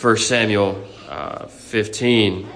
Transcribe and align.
1 0.00 0.16
Samuel 0.16 0.84
uh, 1.08 1.46
15. 1.46 2.48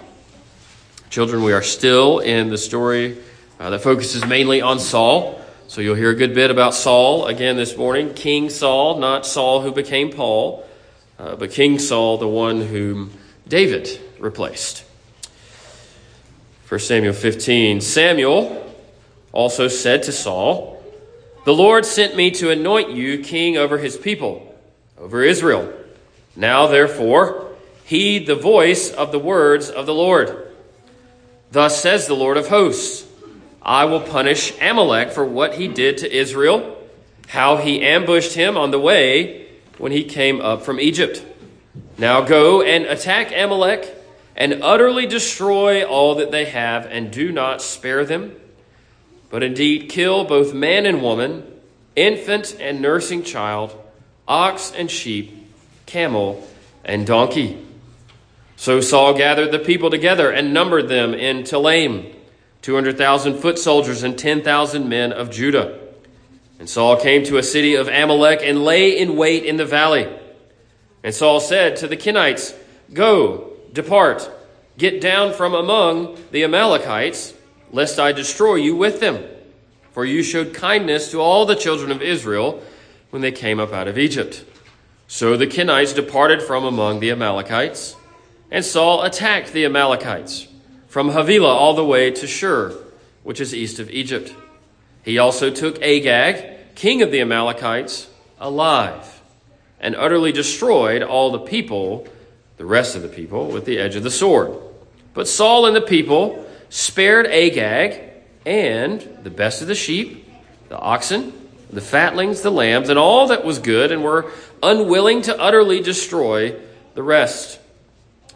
Children, 1.11 1.45
we 1.45 1.53
are 1.53 1.63
still 1.63 2.19
in 2.19 2.49
the 2.49 2.59
story 2.59 3.19
uh, 3.61 3.71
that 3.71 3.81
focuses 3.81 4.25
mainly 4.27 4.61
on 4.61 4.81
Saul. 4.81 5.41
So 5.69 5.81
you'll 5.81 5.95
hear 5.95 6.11
a 6.11 6.15
good 6.15 6.35
bit 6.35 6.51
about 6.51 6.75
Saul 6.75 7.27
again 7.27 7.57
this 7.57 7.77
morning. 7.77 8.15
King 8.15 8.51
Saul, 8.51 8.99
not 8.99 9.27
Saul 9.27 9.61
who 9.61 9.71
became 9.71 10.11
Paul, 10.11 10.67
uh, 11.19 11.37
but 11.37 11.53
King 11.53 11.79
Saul, 11.79 12.19
the 12.19 12.27
one 12.27 12.61
whom 12.63 13.13
David 13.47 14.01
replaced. 14.19 14.85
1 16.69 16.81
Samuel 16.81 17.13
15. 17.13 17.81
Samuel 17.81 18.75
also 19.31 19.69
said 19.69 20.03
to 20.05 20.13
Saul, 20.13 20.83
The 21.45 21.55
Lord 21.55 21.87
sent 21.87 22.17
me 22.17 22.33
to 22.33 22.51
anoint 22.51 22.91
you 22.91 23.23
king 23.23 23.57
over 23.57 23.79
his 23.79 23.97
people, 23.97 24.53
over 24.99 25.23
Israel. 25.23 25.73
Now, 26.37 26.67
therefore, 26.67 27.47
heed 27.85 28.27
the 28.27 28.35
voice 28.35 28.91
of 28.91 29.11
the 29.11 29.19
words 29.19 29.71
of 29.71 29.87
the 29.87 29.95
Lord. 29.95 30.53
Thus 31.51 31.81
says 31.81 32.07
the 32.07 32.15
Lord 32.15 32.37
of 32.37 32.49
hosts 32.49 33.07
I 33.63 33.87
will 33.87 34.01
punish 34.01 34.53
Amalek 34.61 35.11
for 35.11 35.25
what 35.25 35.55
he 35.55 35.67
did 35.67 35.99
to 35.99 36.15
Israel, 36.15 36.77
how 37.29 37.57
he 37.57 37.83
ambushed 37.83 38.35
him 38.35 38.57
on 38.57 38.71
the 38.71 38.79
way 38.79 39.49
when 39.79 39.91
he 39.91 40.05
came 40.05 40.41
up 40.41 40.63
from 40.63 40.79
Egypt. 40.79 41.25
Now 41.99 42.21
go 42.21 42.63
and 42.63 42.85
attack 42.85 43.33
Amalek 43.35 43.93
and 44.37 44.63
utterly 44.63 45.07
destroy 45.07 45.85
all 45.85 46.17
that 46.17 46.31
they 46.31 46.45
have, 46.45 46.87
and 46.87 47.11
do 47.11 47.33
not 47.33 47.63
spare 47.63 48.05
them, 48.05 48.37
but 49.31 49.43
indeed 49.43 49.89
kill 49.89 50.25
both 50.25 50.53
man 50.53 50.85
and 50.85 51.03
woman, 51.03 51.43
infant 51.97 52.57
and 52.61 52.83
nursing 52.83 53.23
child, 53.23 53.75
ox 54.29 54.73
and 54.77 54.91
sheep, 54.91 55.46
camel 55.87 56.47
and 56.85 57.07
donkey. 57.07 57.65
So 58.57 58.81
Saul 58.81 59.15
gathered 59.15 59.53
the 59.53 59.59
people 59.59 59.91
together 59.91 60.31
and 60.31 60.53
numbered 60.53 60.89
them 60.89 61.15
in 61.15 61.43
Telaim, 61.43 62.15
200,000 62.63 63.39
foot 63.39 63.59
soldiers 63.59 64.03
and 64.03 64.19
10,000 64.19 64.89
men 64.89 65.13
of 65.13 65.31
Judah. 65.31 65.79
And 66.59 66.69
Saul 66.69 66.97
came 66.97 67.23
to 67.25 67.37
a 67.37 67.43
city 67.43 67.75
of 67.75 67.89
Amalek 67.89 68.41
and 68.43 68.65
lay 68.65 68.99
in 68.99 69.17
wait 69.17 69.45
in 69.45 69.57
the 69.57 69.67
valley. 69.67 70.09
And 71.05 71.15
Saul 71.15 71.39
said 71.39 71.77
to 71.77 71.89
the 71.89 71.97
Kenites, 71.97 72.57
Go, 72.93 73.53
depart, 73.73 74.31
get 74.79 75.01
down 75.01 75.33
from 75.33 75.55
among 75.55 76.19
the 76.31 76.45
Amalekites, 76.45 77.35
lest 77.71 77.99
I 77.99 78.13
destroy 78.13 78.57
you 78.57 78.75
with 78.75 79.01
them. 79.01 79.23
For 79.93 80.05
you 80.05 80.23
showed 80.23 80.55
kindness 80.55 81.11
to 81.11 81.21
all 81.21 81.47
the 81.47 81.55
children 81.55 81.91
of 81.91 82.03
Israel 82.03 82.63
when 83.11 83.23
they 83.23 83.33
came 83.33 83.61
up 83.61 83.73
out 83.73 83.89
of 83.89 83.99
Egypt. 83.99 84.45
So 85.09 85.37
the 85.37 85.47
Kenites 85.47 85.95
departed 85.95 86.43
from 86.43 86.65
among 86.65 87.01
the 87.01 87.11
Amalekites, 87.11 87.97
and 88.51 88.65
Saul 88.65 89.03
attacked 89.03 89.53
the 89.53 89.65
Amalekites 89.65 90.49
from 90.89 91.11
Havilah 91.11 91.55
all 91.55 91.75
the 91.75 91.85
way 91.85 92.11
to 92.11 92.27
Shur, 92.27 92.77
which 93.23 93.41
is 93.41 93.55
east 93.55 93.79
of 93.79 93.91
Egypt. 93.91 94.35
He 95.03 95.19
also 95.19 95.51
took 95.51 95.81
Agag, 95.83 96.75
king 96.75 97.03
of 97.03 97.11
the 97.11 97.21
Amalekites, 97.21 98.09
alive 98.41 99.17
and 99.81 99.95
utterly 99.97 100.33
destroyed 100.33 101.03
all 101.03 101.31
the 101.31 101.39
people, 101.39 102.07
the 102.57 102.65
rest 102.65 102.97
of 102.97 103.03
the 103.03 103.09
people, 103.09 103.49
with 103.49 103.65
the 103.65 103.79
edge 103.79 103.97
of 103.97 104.03
the 104.03 104.11
sword. 104.11 104.53
But 105.15 105.29
Saul 105.29 105.67
and 105.67 105.77
the 105.77 105.81
people 105.81 106.47
spared 106.69 107.27
Agag 107.27 108.01
and 108.45 109.01
the 109.23 109.31
best 109.31 109.63
of 109.63 109.69
the 109.69 109.75
sheep, 109.75 110.29
the 110.69 110.79
oxen, 110.79 111.33
the 111.71 111.81
fatlings, 111.81 112.43
the 112.43 112.51
lambs, 112.51 112.89
and 112.89 112.99
all 112.99 113.29
that 113.29 113.45
was 113.45 113.59
good, 113.59 113.93
and 113.93 114.03
were 114.03 114.31
unwilling 114.63 115.23
to 115.23 115.41
utterly 115.41 115.81
destroy 115.81 116.59
the 116.95 117.03
rest. 117.03 117.59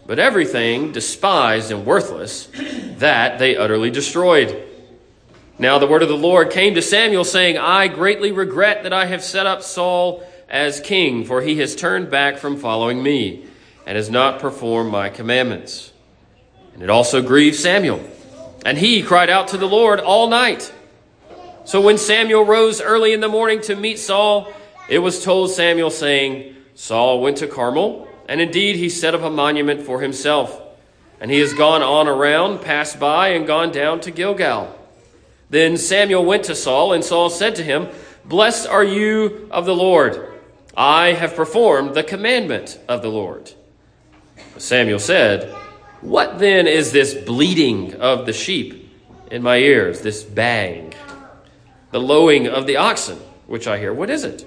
But 0.06 0.19
everything 0.19 0.92
despised 0.92 1.70
and 1.70 1.86
worthless, 1.86 2.48
that 2.98 3.39
they 3.39 3.56
utterly 3.56 3.91
destroyed. 3.91 4.67
Now 5.58 5.78
the 5.78 5.86
word 5.86 6.03
of 6.03 6.08
the 6.08 6.17
Lord 6.17 6.51
came 6.51 6.74
to 6.74 6.83
Samuel, 6.83 7.24
saying, 7.24 7.58
I 7.58 7.89
greatly 7.89 8.33
regret 8.33 8.83
that 8.83 8.92
I 8.92 9.07
have 9.07 9.23
set 9.23 9.46
up 9.46 9.63
Saul 9.63 10.24
as 10.48 10.80
king, 10.80 11.24
for 11.24 11.42
he 11.42 11.58
has 11.58 11.77
turned 11.77 12.11
back 12.11 12.39
from 12.39 12.57
following 12.57 13.02
me 13.02 13.46
and 13.86 13.96
has 13.96 14.11
not 14.11 14.40
performed 14.40 14.90
my 14.90 15.08
commandments. 15.08 15.92
And 16.74 16.83
it 16.83 16.90
also 16.90 17.23
grieved 17.23 17.57
Samuel. 17.57 18.01
And 18.64 18.77
he 18.77 19.02
cried 19.02 19.30
out 19.30 19.48
to 19.48 19.58
the 19.58 19.69
Lord 19.69 20.01
all 20.01 20.29
night. 20.29 20.73
So 21.70 21.81
when 21.81 21.98
Samuel 21.98 22.45
rose 22.45 22.81
early 22.81 23.13
in 23.13 23.20
the 23.20 23.29
morning 23.29 23.61
to 23.61 23.77
meet 23.77 24.01
Saul, 24.01 24.53
it 24.89 24.98
was 24.98 25.23
told 25.23 25.53
Samuel, 25.53 25.91
saying, 25.91 26.57
Saul 26.75 27.20
went 27.20 27.36
to 27.36 27.47
Carmel, 27.47 28.08
and 28.29 28.41
indeed 28.41 28.75
he 28.75 28.89
set 28.89 29.14
up 29.14 29.23
a 29.23 29.31
monument 29.31 29.83
for 29.83 30.01
himself. 30.01 30.61
And 31.20 31.31
he 31.31 31.39
has 31.39 31.55
gone 31.55 31.81
on 31.81 32.08
around, 32.08 32.63
passed 32.63 32.98
by, 32.98 33.29
and 33.29 33.47
gone 33.47 33.70
down 33.70 34.01
to 34.01 34.11
Gilgal. 34.11 34.77
Then 35.48 35.77
Samuel 35.77 36.25
went 36.25 36.42
to 36.47 36.57
Saul, 36.57 36.92
and 36.92 37.05
Saul 37.05 37.31
said 37.31 37.55
to 37.55 37.63
him, 37.63 37.87
Blessed 38.25 38.67
are 38.67 38.83
you 38.83 39.47
of 39.52 39.64
the 39.64 39.77
Lord 39.77 40.29
I 40.77 41.13
have 41.13 41.37
performed 41.37 41.95
the 41.95 42.02
commandment 42.02 42.81
of 42.89 43.01
the 43.01 43.11
Lord. 43.11 43.52
Samuel 44.58 44.98
said, 44.98 45.55
What 46.01 46.41
then 46.41 46.67
is 46.67 46.91
this 46.91 47.14
bleating 47.14 47.95
of 47.95 48.27
the 48.27 48.33
sheep 48.33 48.92
in 49.31 49.45
my 49.45 49.58
ears, 49.58 50.01
this 50.01 50.25
bang? 50.25 50.95
The 51.90 52.01
lowing 52.01 52.46
of 52.46 52.67
the 52.67 52.77
oxen, 52.77 53.18
which 53.46 53.67
I 53.67 53.78
hear, 53.78 53.92
what 53.92 54.11
is 54.11 54.24
it? 54.24 54.46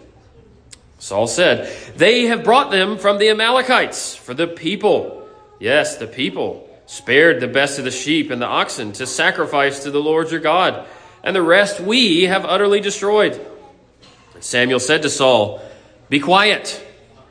Saul 1.00 1.28
said, 1.28 1.68
They 1.98 2.26
have 2.26 2.44
brought 2.44 2.72
them 2.72 2.98
from 2.98 3.18
the 3.18 3.30
Amalekites, 3.30 4.16
for 4.16 4.34
the 4.34 4.48
people, 4.48 5.28
yes, 5.60 5.98
the 5.98 6.08
people, 6.08 6.70
spared 6.86 7.40
the 7.40 7.48
best 7.48 7.80
of 7.80 7.86
the 7.86 7.92
sheep 7.92 8.32
and 8.32 8.42
the 8.42 8.48
oxen 8.48 8.92
to 8.94 9.06
sacrifice 9.06 9.84
to 9.84 9.92
the 9.92 10.00
Lord 10.00 10.32
your 10.32 10.40
God, 10.40 10.86
and 11.24 11.36
the 11.36 11.42
rest 11.42 11.80
we 11.80 12.24
have 12.24 12.46
utterly 12.46 12.80
destroyed. 12.80 13.46
Samuel 14.40 14.80
said 14.80 15.02
to 15.04 15.10
Saul, 15.10 15.62
be 16.14 16.20
quiet, 16.20 16.80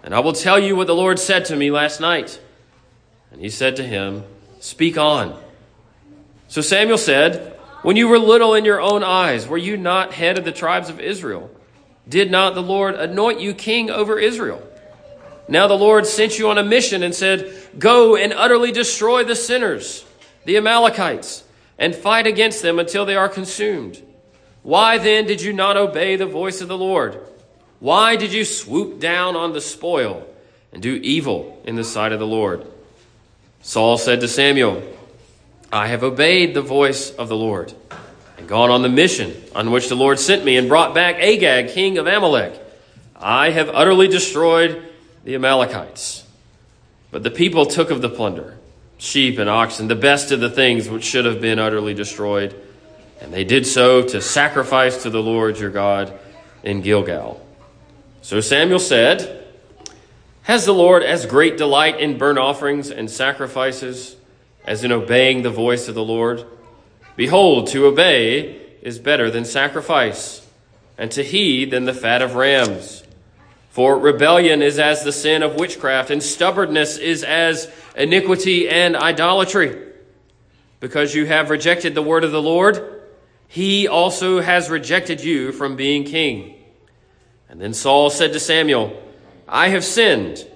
and 0.02 0.12
I 0.12 0.18
will 0.18 0.32
tell 0.32 0.58
you 0.58 0.74
what 0.74 0.88
the 0.88 0.94
Lord 0.94 1.20
said 1.20 1.44
to 1.44 1.56
me 1.56 1.70
last 1.70 2.00
night. 2.00 2.40
And 3.30 3.40
he 3.40 3.48
said 3.48 3.76
to 3.76 3.84
him, 3.84 4.24
Speak 4.58 4.98
on. 4.98 5.40
So 6.48 6.60
Samuel 6.62 6.98
said, 6.98 7.56
When 7.82 7.96
you 7.96 8.08
were 8.08 8.18
little 8.18 8.54
in 8.54 8.64
your 8.64 8.80
own 8.80 9.02
eyes, 9.02 9.46
were 9.46 9.58
you 9.58 9.76
not 9.76 10.12
head 10.12 10.38
of 10.38 10.44
the 10.44 10.52
tribes 10.52 10.88
of 10.88 11.00
Israel? 11.00 11.50
Did 12.08 12.30
not 12.30 12.54
the 12.54 12.62
Lord 12.62 12.94
anoint 12.94 13.40
you 13.40 13.54
king 13.54 13.90
over 13.90 14.18
Israel? 14.18 14.62
Now 15.48 15.66
the 15.66 15.74
Lord 15.74 16.06
sent 16.06 16.38
you 16.38 16.48
on 16.48 16.58
a 16.58 16.64
mission 16.64 17.02
and 17.02 17.14
said, 17.14 17.52
Go 17.78 18.16
and 18.16 18.32
utterly 18.32 18.70
destroy 18.70 19.24
the 19.24 19.34
sinners, 19.34 20.04
the 20.44 20.56
Amalekites, 20.56 21.44
and 21.78 21.94
fight 21.94 22.26
against 22.26 22.62
them 22.62 22.78
until 22.78 23.04
they 23.04 23.16
are 23.16 23.28
consumed. 23.28 24.00
Why 24.62 24.98
then 24.98 25.26
did 25.26 25.42
you 25.42 25.52
not 25.52 25.76
obey 25.76 26.14
the 26.14 26.26
voice 26.26 26.60
of 26.60 26.68
the 26.68 26.78
Lord? 26.78 27.18
Why 27.80 28.14
did 28.14 28.32
you 28.32 28.44
swoop 28.44 29.00
down 29.00 29.34
on 29.34 29.52
the 29.52 29.60
spoil 29.60 30.24
and 30.72 30.80
do 30.80 30.94
evil 30.94 31.60
in 31.64 31.74
the 31.74 31.82
sight 31.82 32.12
of 32.12 32.20
the 32.20 32.26
Lord? 32.26 32.64
Saul 33.60 33.98
said 33.98 34.20
to 34.20 34.28
Samuel, 34.28 34.82
I 35.72 35.86
have 35.86 36.04
obeyed 36.04 36.52
the 36.52 36.60
voice 36.60 37.10
of 37.10 37.30
the 37.30 37.36
Lord 37.36 37.72
and 38.36 38.46
gone 38.46 38.70
on 38.70 38.82
the 38.82 38.90
mission 38.90 39.34
on 39.54 39.70
which 39.70 39.88
the 39.88 39.94
Lord 39.94 40.18
sent 40.18 40.44
me 40.44 40.58
and 40.58 40.68
brought 40.68 40.94
back 40.94 41.16
Agag, 41.16 41.70
king 41.70 41.96
of 41.96 42.06
Amalek. 42.06 42.60
I 43.16 43.50
have 43.50 43.70
utterly 43.70 44.06
destroyed 44.06 44.82
the 45.24 45.34
Amalekites. 45.34 46.26
But 47.10 47.22
the 47.22 47.30
people 47.30 47.64
took 47.64 47.90
of 47.90 48.02
the 48.02 48.10
plunder, 48.10 48.58
sheep 48.98 49.38
and 49.38 49.48
oxen, 49.48 49.88
the 49.88 49.94
best 49.94 50.30
of 50.30 50.40
the 50.40 50.50
things 50.50 50.90
which 50.90 51.04
should 51.04 51.24
have 51.24 51.40
been 51.40 51.58
utterly 51.58 51.94
destroyed. 51.94 52.54
And 53.22 53.32
they 53.32 53.44
did 53.44 53.66
so 53.66 54.02
to 54.08 54.20
sacrifice 54.20 55.04
to 55.04 55.10
the 55.10 55.22
Lord 55.22 55.58
your 55.58 55.70
God 55.70 56.12
in 56.62 56.82
Gilgal. 56.82 57.46
So 58.20 58.40
Samuel 58.40 58.78
said, 58.78 59.46
Has 60.42 60.66
the 60.66 60.74
Lord 60.74 61.02
as 61.02 61.24
great 61.24 61.56
delight 61.56 61.98
in 61.98 62.18
burnt 62.18 62.38
offerings 62.38 62.90
and 62.90 63.10
sacrifices 63.10 64.16
as 64.64 64.84
in 64.84 64.92
obeying 64.92 65.42
the 65.42 65.50
voice 65.50 65.88
of 65.88 65.94
the 65.94 66.04
Lord? 66.04 66.44
Behold, 67.16 67.68
to 67.68 67.86
obey 67.86 68.60
is 68.82 68.98
better 68.98 69.30
than 69.30 69.44
sacrifice, 69.44 70.46
and 70.98 71.10
to 71.12 71.22
heed 71.22 71.70
than 71.70 71.84
the 71.84 71.94
fat 71.94 72.22
of 72.22 72.34
rams. 72.34 73.02
For 73.70 73.98
rebellion 73.98 74.60
is 74.60 74.78
as 74.78 75.02
the 75.02 75.12
sin 75.12 75.42
of 75.42 75.54
witchcraft, 75.54 76.10
and 76.10 76.22
stubbornness 76.22 76.98
is 76.98 77.24
as 77.24 77.72
iniquity 77.96 78.68
and 78.68 78.96
idolatry. 78.96 79.78
Because 80.80 81.14
you 81.14 81.26
have 81.26 81.50
rejected 81.50 81.94
the 81.94 82.02
word 82.02 82.24
of 82.24 82.32
the 82.32 82.42
Lord, 82.42 83.02
he 83.48 83.86
also 83.88 84.40
has 84.40 84.68
rejected 84.68 85.22
you 85.22 85.52
from 85.52 85.76
being 85.76 86.04
king. 86.04 86.54
And 87.48 87.60
then 87.60 87.74
Saul 87.74 88.10
said 88.10 88.32
to 88.32 88.40
Samuel, 88.40 89.00
I 89.46 89.68
have 89.68 89.84
sinned, 89.84 90.46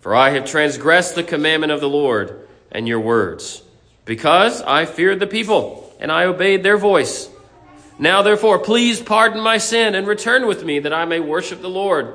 for 0.00 0.14
I 0.14 0.30
have 0.30 0.44
transgressed 0.44 1.14
the 1.14 1.24
commandment 1.24 1.72
of 1.72 1.80
the 1.80 1.88
Lord 1.88 2.41
and 2.72 2.88
your 2.88 3.00
words, 3.00 3.62
because 4.04 4.60
I 4.62 4.86
feared 4.86 5.20
the 5.20 5.26
people, 5.26 5.94
and 6.00 6.10
I 6.10 6.24
obeyed 6.24 6.62
their 6.62 6.76
voice. 6.76 7.28
Now, 7.98 8.22
therefore, 8.22 8.58
please 8.58 9.00
pardon 9.00 9.40
my 9.40 9.58
sin 9.58 9.94
and 9.94 10.06
return 10.06 10.46
with 10.46 10.64
me 10.64 10.80
that 10.80 10.92
I 10.92 11.04
may 11.04 11.20
worship 11.20 11.60
the 11.60 11.70
Lord. 11.70 12.14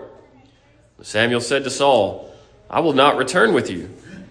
Samuel 1.02 1.40
said 1.40 1.64
to 1.64 1.70
Saul, 1.70 2.34
I 2.70 2.82
will 2.82 2.94
not 2.94 3.16
return 3.16 3.54
with 3.54 3.70
you, 3.70 3.90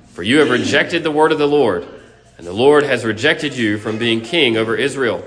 for 0.09 0.23
you 0.23 0.41
have 0.41 0.51
rejected 0.51 1.03
the 1.03 1.11
word 1.11 1.33
of 1.33 1.39
the 1.39 1.49
Lord, 1.49 1.87
and 2.37 2.47
the 2.47 2.53
Lord 2.53 2.83
has 2.83 3.05
rejected 3.05 3.57
you 3.57 3.79
from 3.79 3.99
being 3.99 4.21
king 4.21 4.57
over 4.57 4.77
Israel. 4.77 5.25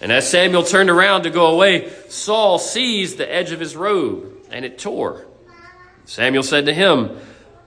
And 0.00 0.12
as 0.12 0.28
Samuel 0.28 0.62
turned 0.64 0.90
around 0.90 1.22
to 1.22 1.30
go 1.30 1.46
away, 1.46 1.90
Saul 2.08 2.58
seized 2.58 3.18
the 3.18 3.32
edge 3.32 3.52
of 3.52 3.60
his 3.60 3.76
robe, 3.76 4.26
and 4.50 4.64
it 4.64 4.78
tore. 4.78 5.24
Samuel 6.04 6.42
said 6.42 6.66
to 6.66 6.74
him, 6.74 7.18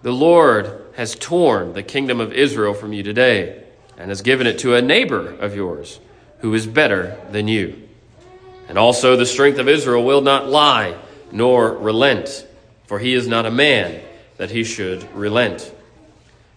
The 0.03 0.11
Lord 0.11 0.81
has 0.95 1.15
torn 1.15 1.73
the 1.73 1.83
kingdom 1.83 2.19
of 2.19 2.33
Israel 2.33 2.73
from 2.73 2.91
you 2.91 3.03
today, 3.03 3.63
and 3.97 4.09
has 4.09 4.21
given 4.21 4.47
it 4.47 4.59
to 4.59 4.75
a 4.75 4.81
neighbor 4.81 5.35
of 5.35 5.55
yours, 5.55 5.99
who 6.39 6.53
is 6.55 6.65
better 6.65 7.19
than 7.31 7.47
you. 7.47 7.87
And 8.67 8.77
also 8.77 9.15
the 9.15 9.25
strength 9.25 9.59
of 9.59 9.67
Israel 9.67 10.03
will 10.03 10.21
not 10.21 10.49
lie, 10.49 10.97
nor 11.31 11.77
relent, 11.77 12.47
for 12.87 12.97
he 12.97 13.13
is 13.13 13.27
not 13.27 13.45
a 13.45 13.51
man 13.51 14.01
that 14.37 14.49
he 14.49 14.63
should 14.63 15.03
relent. 15.13 15.71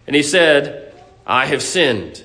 And 0.07 0.15
he 0.15 0.23
said, 0.23 0.93
I 1.27 1.45
have 1.45 1.61
sinned. 1.61 2.23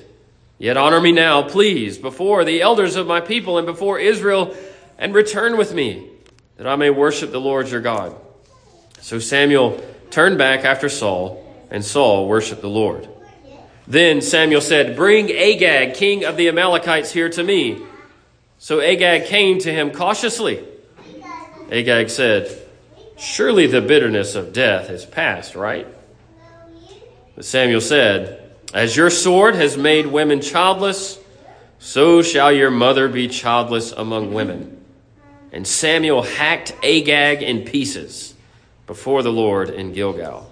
Yet 0.57 0.77
honor 0.77 1.01
me 1.01 1.11
now, 1.11 1.43
please, 1.43 1.97
before 1.97 2.43
the 2.43 2.61
elders 2.61 2.95
of 2.95 3.05
my 3.05 3.21
people 3.21 3.57
and 3.57 3.67
before 3.67 3.99
Israel, 3.99 4.55
and 4.97 5.13
return 5.13 5.55
with 5.57 5.73
me, 5.73 6.07
that 6.57 6.67
I 6.67 6.75
may 6.75 6.89
worship 6.89 7.31
the 7.31 7.39
Lord 7.39 7.69
your 7.69 7.81
God. 7.81 8.15
So 9.01 9.19
Samuel 9.19 9.83
turned 10.11 10.37
back 10.37 10.65
after 10.65 10.89
Saul, 10.89 11.43
and 11.69 11.83
Saul 11.83 12.27
worshiped 12.27 12.61
the 12.61 12.69
Lord. 12.69 13.07
Then 13.87 14.21
Samuel 14.21 14.61
said, 14.61 14.95
Bring 14.95 15.31
Agag, 15.31 15.95
king 15.95 16.25
of 16.25 16.37
the 16.37 16.49
Amalekites, 16.49 17.11
here 17.11 17.29
to 17.29 17.43
me. 17.43 17.81
So 18.59 18.79
Agag 18.79 19.25
came 19.25 19.59
to 19.59 19.73
him 19.73 19.91
cautiously. 19.91 20.63
Agag 21.71 22.09
said, 22.09 22.57
Surely 23.17 23.67
the 23.67 23.81
bitterness 23.81 24.35
of 24.35 24.53
death 24.53 24.89
is 24.89 25.05
past, 25.05 25.55
right? 25.55 25.87
But 27.35 27.45
Samuel 27.45 27.81
said, 27.81 28.51
As 28.73 28.95
your 28.95 29.09
sword 29.09 29.55
has 29.55 29.77
made 29.77 30.07
women 30.07 30.41
childless, 30.41 31.17
so 31.79 32.21
shall 32.21 32.51
your 32.51 32.71
mother 32.71 33.07
be 33.07 33.27
childless 33.27 33.91
among 33.91 34.33
women. 34.33 34.83
And 35.51 35.65
Samuel 35.65 36.21
hacked 36.21 36.75
Agag 36.83 37.41
in 37.41 37.63
pieces 37.63 38.30
before 38.91 39.23
the 39.23 39.31
Lord 39.31 39.69
in 39.69 39.93
Gilgal. 39.93 40.51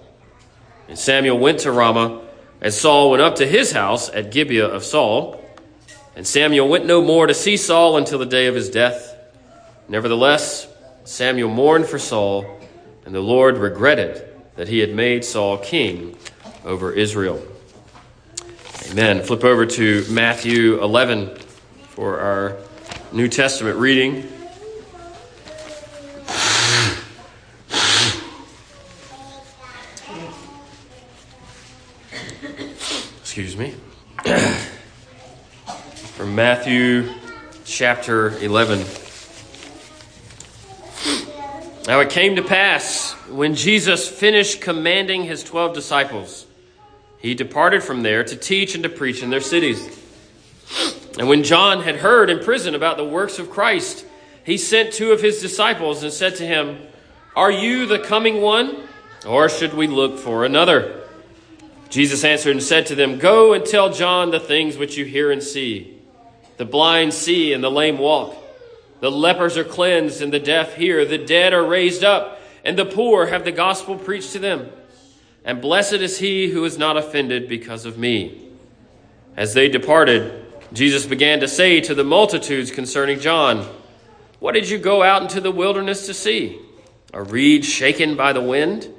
And 0.87 0.97
Samuel 0.97 1.37
went 1.37 1.59
to 1.59 1.73
Ramah, 1.73 2.21
and 2.61 2.73
Saul 2.73 3.11
went 3.11 3.21
up 3.21 3.35
to 3.35 3.45
his 3.45 3.73
house 3.73 4.07
at 4.07 4.31
Gibeah 4.31 4.65
of 4.65 4.85
Saul. 4.85 5.43
And 6.15 6.25
Samuel 6.25 6.69
went 6.69 6.85
no 6.85 7.01
more 7.01 7.27
to 7.27 7.33
see 7.33 7.57
Saul 7.57 7.97
until 7.97 8.17
the 8.17 8.25
day 8.25 8.47
of 8.47 8.55
his 8.55 8.69
death. 8.69 9.13
Nevertheless, 9.89 10.69
Samuel 11.03 11.49
mourned 11.49 11.87
for 11.87 11.99
Saul 11.99 12.45
and 13.05 13.13
the 13.13 13.19
Lord 13.19 13.57
regretted 13.57 14.25
that 14.55 14.69
he 14.69 14.79
had 14.79 14.95
made 14.95 15.25
Saul 15.25 15.57
king 15.57 16.15
over 16.63 16.93
Israel. 16.93 17.45
Amen. 18.89 19.21
Flip 19.21 19.43
over 19.43 19.65
to 19.65 20.05
Matthew 20.09 20.81
11 20.81 21.37
for 21.89 22.21
our 22.21 22.55
New 23.11 23.27
Testament 23.27 23.75
reading. 23.75 24.29
Excuse 33.41 33.55
me. 33.55 33.73
From 36.15 36.28
Matthew 36.39 37.13
chapter 37.65 38.29
11. 38.37 38.79
Now 41.85 41.99
it 41.99 42.09
came 42.09 42.37
to 42.37 42.41
pass 42.41 43.11
when 43.27 43.55
Jesus 43.55 44.07
finished 44.07 44.61
commanding 44.61 45.25
his 45.25 45.43
twelve 45.43 45.73
disciples, 45.73 46.47
he 47.17 47.33
departed 47.33 47.83
from 47.83 48.03
there 48.03 48.23
to 48.23 48.37
teach 48.37 48.73
and 48.73 48.83
to 48.83 48.89
preach 48.89 49.21
in 49.21 49.31
their 49.31 49.41
cities. 49.41 49.85
And 51.19 51.27
when 51.27 51.43
John 51.43 51.81
had 51.81 51.97
heard 51.97 52.29
in 52.29 52.39
prison 52.39 52.73
about 52.73 52.95
the 52.95 53.03
works 53.03 53.37
of 53.37 53.49
Christ, 53.49 54.05
he 54.45 54.57
sent 54.57 54.93
two 54.93 55.11
of 55.11 55.21
his 55.21 55.41
disciples 55.41 56.03
and 56.03 56.13
said 56.13 56.37
to 56.37 56.47
him, 56.47 56.79
Are 57.35 57.51
you 57.51 57.85
the 57.85 57.99
coming 57.99 58.39
one, 58.39 58.87
or 59.27 59.49
should 59.49 59.73
we 59.73 59.87
look 59.87 60.17
for 60.17 60.45
another? 60.45 61.01
Jesus 61.89 62.23
answered 62.23 62.51
and 62.51 62.63
said 62.63 62.85
to 62.85 62.95
them, 62.95 63.19
Go 63.19 63.51
and 63.51 63.65
tell 63.65 63.91
John 63.91 64.31
the 64.31 64.39
things 64.39 64.77
which 64.77 64.95
you 64.95 65.03
hear 65.03 65.31
and 65.31 65.43
see. 65.43 65.98
The 66.59 66.65
blind 66.65 67.15
see 67.15 67.53
and 67.53 67.63
the 67.63 67.71
lame 67.71 67.97
walk 67.97 68.35
the 68.99 69.11
lepers 69.11 69.57
are 69.57 69.63
cleansed, 69.63 70.21
and 70.21 70.33
the 70.33 70.39
deaf 70.39 70.75
hear. 70.75 71.05
The 71.05 71.17
dead 71.17 71.53
are 71.53 71.63
raised 71.63 72.03
up, 72.03 72.41
and 72.65 72.77
the 72.77 72.85
poor 72.85 73.27
have 73.27 73.45
the 73.45 73.51
gospel 73.51 73.97
preached 73.97 74.33
to 74.33 74.39
them. 74.39 74.69
And 75.45 75.61
blessed 75.61 75.93
is 75.93 76.19
he 76.19 76.49
who 76.49 76.65
is 76.65 76.77
not 76.77 76.97
offended 76.97 77.47
because 77.47 77.85
of 77.85 77.97
me. 77.97 78.49
As 79.37 79.53
they 79.53 79.69
departed, 79.69 80.45
Jesus 80.73 81.05
began 81.05 81.39
to 81.39 81.47
say 81.47 81.79
to 81.81 81.95
the 81.95 82.03
multitudes 82.03 82.71
concerning 82.71 83.19
John, 83.19 83.65
What 84.39 84.51
did 84.51 84.69
you 84.69 84.77
go 84.77 85.01
out 85.01 85.21
into 85.21 85.39
the 85.39 85.51
wilderness 85.51 86.05
to 86.07 86.13
see? 86.13 86.59
A 87.13 87.23
reed 87.23 87.63
shaken 87.63 88.15
by 88.15 88.33
the 88.33 88.41
wind? 88.41 88.93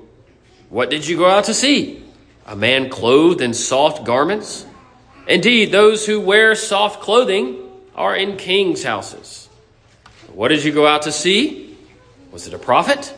What 0.71 0.89
did 0.89 1.07
you 1.07 1.19
go 1.19 1.29
out 1.29 1.45
to 1.45 1.55
see? 1.55 2.03
A 2.47 2.57
man 2.57 2.89
clothed 2.89 3.43
in 3.43 3.53
soft 3.53 4.05
garments? 4.05 4.65
Indeed, 5.31 5.71
those 5.71 6.05
who 6.05 6.21
wear 6.21 6.57
soft 6.57 7.03
clothing 7.03 7.57
are 7.95 8.17
in 8.17 8.37
kings' 8.37 8.83
houses. 8.83 9.49
What 10.33 10.49
did 10.49 10.65
you 10.65 10.73
go 10.73 10.89
out 10.89 11.03
to 11.03 11.13
see? 11.13 11.77
Was 12.33 12.49
it 12.49 12.53
a 12.53 12.59
prophet? 12.59 13.17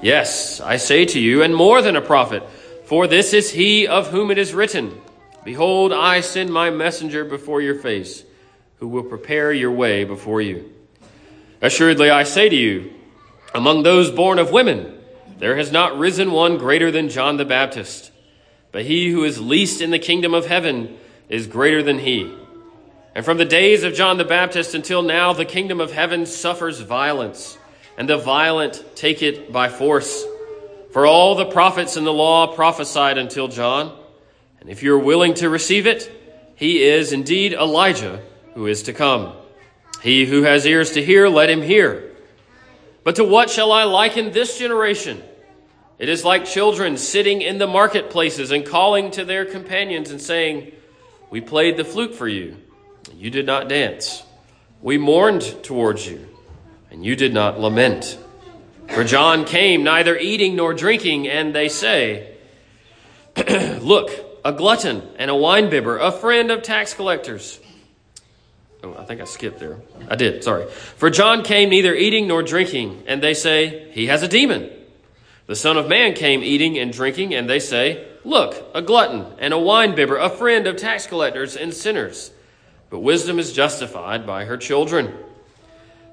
Yes, 0.00 0.60
I 0.60 0.76
say 0.76 1.06
to 1.06 1.18
you, 1.18 1.42
and 1.42 1.52
more 1.52 1.82
than 1.82 1.96
a 1.96 2.00
prophet, 2.00 2.44
for 2.84 3.08
this 3.08 3.34
is 3.34 3.50
he 3.50 3.88
of 3.88 4.12
whom 4.12 4.30
it 4.30 4.38
is 4.38 4.54
written 4.54 4.96
Behold, 5.42 5.92
I 5.92 6.20
send 6.20 6.52
my 6.52 6.70
messenger 6.70 7.24
before 7.24 7.60
your 7.60 7.74
face, 7.74 8.22
who 8.76 8.86
will 8.86 9.02
prepare 9.02 9.52
your 9.52 9.72
way 9.72 10.04
before 10.04 10.40
you. 10.40 10.72
Assuredly, 11.60 12.10
I 12.10 12.22
say 12.22 12.48
to 12.48 12.56
you, 12.56 12.92
among 13.56 13.82
those 13.82 14.12
born 14.12 14.38
of 14.38 14.52
women, 14.52 14.96
there 15.38 15.56
has 15.56 15.72
not 15.72 15.98
risen 15.98 16.30
one 16.30 16.58
greater 16.58 16.92
than 16.92 17.08
John 17.08 17.38
the 17.38 17.44
Baptist. 17.44 18.12
But 18.70 18.84
he 18.84 19.10
who 19.10 19.24
is 19.24 19.40
least 19.40 19.80
in 19.80 19.90
the 19.90 19.98
kingdom 19.98 20.32
of 20.32 20.46
heaven 20.46 20.96
is 21.30 21.46
greater 21.46 21.82
than 21.82 21.98
he. 21.98 22.36
And 23.14 23.24
from 23.24 23.38
the 23.38 23.44
days 23.46 23.82
of 23.84 23.94
John 23.94 24.18
the 24.18 24.24
Baptist 24.24 24.74
until 24.74 25.00
now, 25.00 25.32
the 25.32 25.46
kingdom 25.46 25.80
of 25.80 25.92
heaven 25.92 26.26
suffers 26.26 26.80
violence, 26.80 27.56
and 27.96 28.08
the 28.08 28.18
violent 28.18 28.84
take 28.94 29.22
it 29.22 29.50
by 29.50 29.68
force. 29.68 30.24
For 30.92 31.06
all 31.06 31.36
the 31.36 31.46
prophets 31.46 31.96
in 31.96 32.04
the 32.04 32.12
law 32.12 32.54
prophesied 32.54 33.16
until 33.16 33.48
John. 33.48 33.96
And 34.60 34.68
if 34.68 34.82
you're 34.82 34.98
willing 34.98 35.34
to 35.34 35.48
receive 35.48 35.86
it, 35.86 36.10
he 36.56 36.82
is 36.82 37.12
indeed 37.12 37.52
Elijah 37.52 38.20
who 38.54 38.66
is 38.66 38.82
to 38.82 38.92
come. 38.92 39.32
He 40.02 40.26
who 40.26 40.42
has 40.42 40.66
ears 40.66 40.92
to 40.92 41.04
hear, 41.04 41.28
let 41.28 41.48
him 41.48 41.62
hear. 41.62 42.10
But 43.04 43.16
to 43.16 43.24
what 43.24 43.50
shall 43.50 43.72
I 43.72 43.84
liken 43.84 44.32
this 44.32 44.58
generation? 44.58 45.22
It 45.98 46.08
is 46.08 46.24
like 46.24 46.44
children 46.44 46.96
sitting 46.96 47.42
in 47.42 47.58
the 47.58 47.66
marketplaces 47.66 48.50
and 48.50 48.66
calling 48.66 49.10
to 49.12 49.24
their 49.24 49.44
companions 49.44 50.10
and 50.10 50.20
saying, 50.20 50.72
We 51.30 51.40
played 51.40 51.76
the 51.76 51.84
flute 51.84 52.14
for 52.14 52.28
you 52.28 52.56
you 53.16 53.30
did 53.30 53.46
not 53.46 53.68
dance. 53.68 54.22
We 54.80 54.98
mourned 54.98 55.62
towards 55.62 56.06
you, 56.06 56.26
and 56.90 57.04
you 57.04 57.16
did 57.16 57.34
not 57.34 57.60
lament. 57.60 58.18
For 58.88 59.04
John 59.04 59.44
came 59.44 59.84
neither 59.84 60.16
eating 60.16 60.56
nor 60.56 60.74
drinking, 60.74 61.28
and 61.28 61.54
they 61.54 61.68
say, 61.68 62.34
Look, 63.80 64.10
a 64.44 64.52
glutton 64.52 65.02
and 65.16 65.30
a 65.30 65.34
winebibber, 65.34 66.00
a 66.00 66.10
friend 66.10 66.50
of 66.50 66.62
tax 66.62 66.94
collectors. 66.94 67.60
Oh, 68.82 68.96
I 68.98 69.04
think 69.04 69.20
I 69.20 69.24
skipped 69.24 69.58
there. 69.58 69.78
I 70.08 70.16
did, 70.16 70.42
sorry. 70.42 70.66
For 70.70 71.10
John 71.10 71.42
came 71.42 71.68
neither 71.68 71.94
eating 71.94 72.26
nor 72.26 72.42
drinking, 72.42 73.02
and 73.06 73.22
they 73.22 73.34
say, 73.34 73.90
He 73.92 74.06
has 74.06 74.22
a 74.22 74.28
demon. 74.28 74.70
The 75.46 75.56
Son 75.56 75.76
of 75.76 75.88
Man 75.88 76.14
came 76.14 76.42
eating 76.42 76.78
and 76.78 76.90
drinking, 76.90 77.34
and 77.34 77.50
they 77.50 77.58
say, 77.58 78.06
Look, 78.24 78.62
a 78.74 78.82
glutton 78.82 79.26
and 79.38 79.54
a 79.54 79.58
winebibber, 79.58 80.22
a 80.22 80.30
friend 80.30 80.66
of 80.66 80.76
tax 80.76 81.06
collectors 81.06 81.56
and 81.56 81.72
sinners 81.72 82.32
but 82.90 82.98
wisdom 82.98 83.38
is 83.38 83.52
justified 83.52 84.26
by 84.26 84.44
her 84.44 84.56
children. 84.56 85.14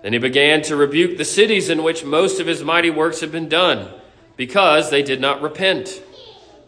Then 0.04 0.14
he 0.14 0.20
began 0.20 0.62
to 0.64 0.76
rebuke 0.76 1.18
the 1.18 1.26
cities 1.26 1.70
in 1.70 1.84
which 1.84 2.06
most 2.06 2.40
of 2.40 2.46
his 2.46 2.64
mighty 2.64 2.92
works 2.92 3.20
had 3.20 3.32
been 3.32 3.50
done, 3.50 3.90
because 4.38 4.92
they 4.92 5.02
did 5.02 5.20
not 5.20 5.42
repent. 5.42 6.02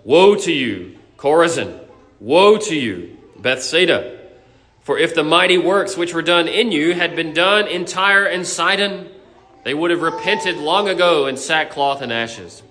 Woe 0.04 0.36
to 0.36 0.52
you, 0.52 0.98
Chorazin! 1.18 1.80
Woe 2.20 2.58
to 2.58 2.76
you, 2.76 3.18
Bethsaida! 3.38 4.18
For 4.82 4.98
if 4.98 5.14
the 5.14 5.24
mighty 5.24 5.60
works 5.60 5.96
which 5.96 6.16
were 6.16 6.24
done 6.24 6.48
in 6.48 6.72
you 6.72 6.96
had 6.96 7.16
been 7.16 7.34
done 7.34 7.68
in 7.68 7.86
Tyre 7.86 8.26
and 8.26 8.48
Sidon, 8.48 9.08
they 9.64 9.76
would 9.76 9.92
have 9.92 10.02
repented 10.02 10.58
long 10.58 10.90
ago 10.90 11.28
in 11.28 11.38
sackcloth 11.38 12.02
and 12.02 12.12
ashes. 12.12 12.64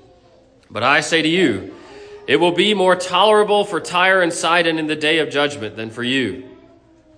But 0.68 0.82
I 0.82 1.00
say 1.00 1.22
to 1.22 1.28
you, 1.28 1.72
it 2.28 2.36
will 2.36 2.52
be 2.52 2.74
more 2.74 2.94
tolerable 2.94 3.64
for 3.64 3.80
Tyre 3.80 4.20
and 4.20 4.32
Sidon 4.32 4.78
in 4.78 4.86
the 4.86 4.94
day 4.94 5.18
of 5.18 5.30
judgment 5.30 5.76
than 5.76 5.88
for 5.88 6.04
you. 6.04 6.46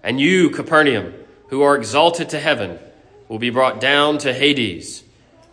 And 0.04 0.20
you, 0.20 0.50
Capernaum, 0.50 1.12
who 1.48 1.62
are 1.62 1.76
exalted 1.76 2.28
to 2.28 2.38
heaven, 2.38 2.78
will 3.28 3.40
be 3.40 3.50
brought 3.50 3.80
down 3.80 4.18
to 4.18 4.32
Hades. 4.32 5.02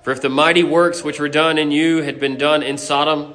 For 0.04 0.12
if 0.12 0.22
the 0.22 0.30
mighty 0.30 0.64
works 0.64 1.04
which 1.04 1.20
were 1.20 1.28
done 1.28 1.58
in 1.58 1.72
you 1.72 2.04
had 2.04 2.20
been 2.20 2.38
done 2.38 2.62
in 2.62 2.78
Sodom, 2.78 3.34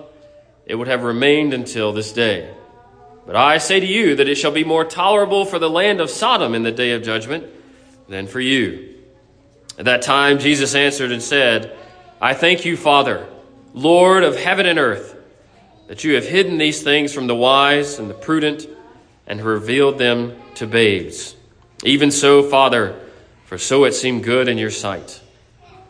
it 0.64 0.76
would 0.76 0.86
have 0.86 1.02
remained 1.02 1.52
until 1.52 1.92
this 1.92 2.12
day. 2.12 2.54
But 3.26 3.34
I 3.34 3.58
say 3.58 3.80
to 3.80 3.86
you 3.86 4.14
that 4.14 4.28
it 4.28 4.36
shall 4.36 4.52
be 4.52 4.62
more 4.62 4.84
tolerable 4.84 5.44
for 5.44 5.58
the 5.58 5.68
land 5.68 6.00
of 6.00 6.08
Sodom 6.08 6.54
in 6.54 6.62
the 6.62 6.70
day 6.70 6.92
of 6.92 7.02
judgment 7.02 7.46
than 8.08 8.28
for 8.28 8.40
you. 8.40 8.94
At 9.76 9.86
that 9.86 10.02
time, 10.02 10.38
Jesus 10.38 10.76
answered 10.76 11.10
and 11.10 11.22
said, 11.22 11.76
I 12.20 12.32
thank 12.34 12.64
you, 12.64 12.76
Father, 12.76 13.26
Lord 13.74 14.22
of 14.22 14.36
heaven 14.36 14.66
and 14.66 14.78
earth, 14.78 15.16
that 15.86 16.04
you 16.04 16.14
have 16.14 16.26
hidden 16.26 16.58
these 16.58 16.82
things 16.82 17.12
from 17.12 17.26
the 17.26 17.34
wise 17.34 17.98
and 17.98 18.08
the 18.08 18.14
prudent 18.14 18.66
and 19.26 19.40
revealed 19.42 19.98
them 19.98 20.36
to 20.54 20.66
babes. 20.66 21.34
Even 21.84 22.10
so, 22.10 22.42
Father, 22.42 22.98
for 23.46 23.58
so 23.58 23.84
it 23.84 23.92
seemed 23.92 24.24
good 24.24 24.48
in 24.48 24.58
your 24.58 24.70
sight. 24.70 25.20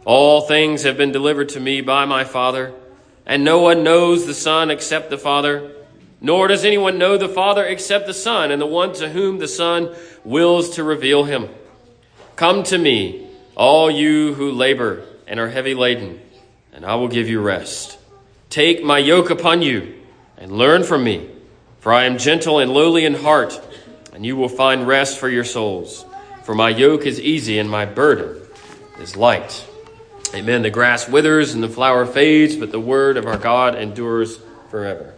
All 0.05 0.43
things 0.43 0.83
have 0.83 0.97
been 0.97 1.13
delivered 1.13 1.51
to 1.51 1.61
me 1.61 1.81
by 1.81 2.05
my 2.05 2.25
Father, 2.25 2.73
and 3.25 3.45
no 3.45 3.61
one 3.61 3.85
knows 3.85 4.27
the 4.27 4.35
Son 4.35 4.71
except 4.71 5.11
the 5.11 5.19
Father 5.19 5.73
nor 6.23 6.47
does 6.47 6.65
anyone 6.65 6.99
know 6.99 7.19
the 7.19 7.29
Father 7.29 7.65
except 7.65 8.07
the 8.07 8.15
Son, 8.15 8.53
and 8.53 8.63
the 8.63 8.67
one 8.67 8.93
to 8.95 9.11
whom 9.11 9.39
the 9.39 9.49
Son 9.49 9.93
wills 10.25 10.77
to 10.77 10.85
reveal 10.85 11.25
him. 11.25 11.49
Come 12.37 12.63
to 12.65 12.79
me, 12.79 13.27
all 13.57 13.91
you 13.91 14.33
who 14.35 14.53
labor 14.53 15.05
and 15.27 15.41
are 15.41 15.49
heavy 15.49 15.75
laden, 15.75 16.21
and 16.73 16.87
I 16.87 16.95
will 16.95 17.09
give 17.09 17.29
you 17.29 17.41
rest. 17.41 17.99
Take 18.53 18.85
my 18.85 18.99
yoke 18.99 19.31
upon 19.31 19.63
you 19.63 19.95
and 20.37 20.53
learn 20.53 20.85
from 20.85 21.03
me, 21.03 21.31
for 21.79 21.91
I 21.91 22.05
am 22.05 22.19
gentle 22.19 22.59
and 22.59 22.71
lowly 22.71 23.07
in 23.07 23.15
heart, 23.15 23.59
and 24.13 24.27
you 24.27 24.37
will 24.37 24.51
find 24.51 24.87
rest 24.87 25.19
for 25.19 25.31
your 25.31 25.43
souls. 25.43 26.05
For 26.45 26.55
my 26.55 26.69
yoke 26.69 27.07
is 27.07 27.19
easy 27.19 27.59
and 27.59 27.71
my 27.71 27.87
burden 27.87 28.43
is 29.01 29.17
light. 29.17 29.67
Amen. 30.35 30.61
The 30.61 30.69
grass 30.69 31.09
withers 31.09 31.55
and 31.55 31.63
the 31.63 31.69
flower 31.71 32.05
fades, 32.05 32.55
but 32.55 32.71
the 32.73 32.79
word 32.79 33.17
of 33.17 33.25
our 33.25 33.39
God 33.39 33.75
endures 33.75 34.39
forever. 34.69 35.15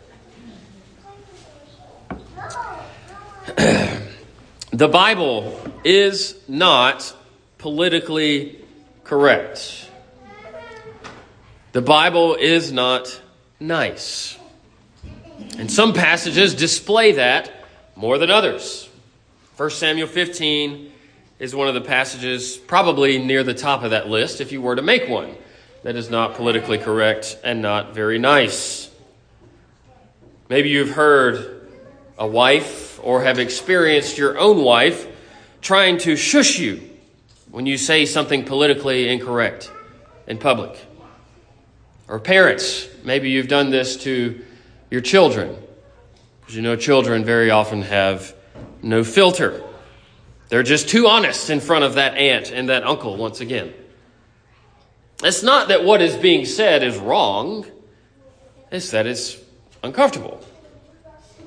the 4.71 4.89
Bible 4.89 5.61
is 5.83 6.37
not 6.47 7.13
politically 7.59 8.65
correct. 9.03 9.91
The 11.73 11.83
Bible 11.83 12.37
is 12.37 12.71
not 12.71 13.23
nice. 13.67 14.39
And 15.59 15.71
some 15.71 15.93
passages 15.93 16.55
display 16.55 17.13
that 17.13 17.51
more 17.97 18.19
than 18.19 18.31
others. 18.31 18.89
1 19.57 19.71
Samuel 19.71 20.09
15 20.09 20.93
is 21.39 21.55
one 21.55 21.69
of 21.69 21.75
the 21.75 21.81
passages 21.81 22.57
probably 22.57 23.19
near 23.19 23.43
the 23.43 23.55
top 23.55 23.83
of 23.83 23.91
that 23.91 24.09
list 24.09 24.41
if 24.41 24.53
you 24.53 24.61
were 24.63 24.77
to 24.77 24.83
make 24.83 25.09
one 25.09 25.35
that 25.83 25.97
is 25.97 26.11
not 26.11 26.35
politically 26.35 26.79
correct 26.79 27.39
and 27.45 27.61
not 27.61 27.95
very 27.95 28.19
nice. 28.19 28.91
Maybe 30.49 30.71
you've 30.71 30.91
heard 30.91 31.69
a 32.19 32.27
wife 32.27 32.99
or 33.03 33.23
have 33.23 33.39
experienced 33.39 34.19
your 34.19 34.39
own 34.39 34.63
wife 34.63 35.07
trying 35.61 35.99
to 35.99 36.17
shush 36.17 36.59
you 36.59 36.91
when 37.51 37.67
you 37.67 37.77
say 37.77 38.07
something 38.07 38.45
politically 38.45 39.09
incorrect 39.09 39.71
in 40.27 40.39
public. 40.39 40.79
Or 42.09 42.19
parents, 42.21 42.89
maybe 43.03 43.31
you've 43.31 43.49
done 43.49 43.71
this 43.71 43.97
to 44.05 44.45
your 44.91 45.01
children. 45.01 45.57
Because 46.41 46.57
you 46.57 46.63
know, 46.63 46.77
children 46.77 47.25
very 47.25 47.51
often 47.51 47.83
have 47.83 48.35
no 48.83 49.03
filter. 49.03 49.63
They're 50.49 50.63
just 50.63 50.89
too 50.89 51.09
honest 51.09 51.49
in 51.51 51.61
front 51.61 51.85
of 51.85 51.95
that 51.95 52.15
aunt 52.17 52.53
and 52.53 52.69
that 52.69 52.85
uncle 52.85 53.17
once 53.17 53.41
again. 53.41 53.73
It's 55.23 55.43
not 55.43 55.69
that 55.69 55.85
what 55.85 56.03
is 56.03 56.17
being 56.17 56.45
said 56.45 56.83
is 56.83 56.99
wrong, 56.99 57.65
it's 58.71 58.91
that 58.91 59.07
it's 59.07 59.39
uncomfortable. 59.83 60.45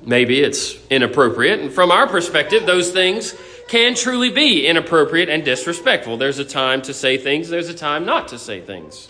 Maybe 0.01 0.39
it's 0.39 0.75
inappropriate. 0.89 1.59
And 1.59 1.71
from 1.71 1.91
our 1.91 2.07
perspective, 2.07 2.65
those 2.65 2.91
things 2.91 3.35
can 3.67 3.93
truly 3.93 4.31
be 4.31 4.65
inappropriate 4.65 5.29
and 5.29 5.43
disrespectful. 5.43 6.17
There's 6.17 6.39
a 6.39 6.45
time 6.45 6.81
to 6.83 6.93
say 6.93 7.17
things, 7.17 7.49
there's 7.49 7.69
a 7.69 7.73
time 7.73 8.05
not 8.05 8.29
to 8.29 8.39
say 8.39 8.61
things. 8.61 9.09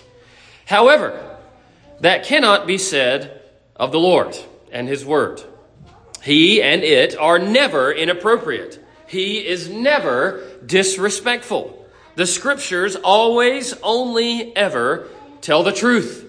However, 0.66 1.37
that 2.02 2.26
cannot 2.26 2.68
be 2.68 2.78
said 2.78 3.42
of 3.76 3.92
the 3.92 4.00
Lord 4.00 4.38
and 4.72 4.88
His 4.88 5.06
Word. 5.06 5.42
He 6.22 6.62
and 6.62 6.84
it 6.84 7.18
are 7.18 7.40
never 7.40 7.92
inappropriate. 7.92 8.84
He 9.08 9.46
is 9.46 9.70
never 9.70 10.44
disrespectful. 10.66 11.86
The 12.16 12.28
scriptures 12.28 12.96
always, 12.96 13.74
only, 13.84 14.56
ever 14.56 15.08
tell 15.42 15.64
the 15.64 15.72
truth. 15.72 16.26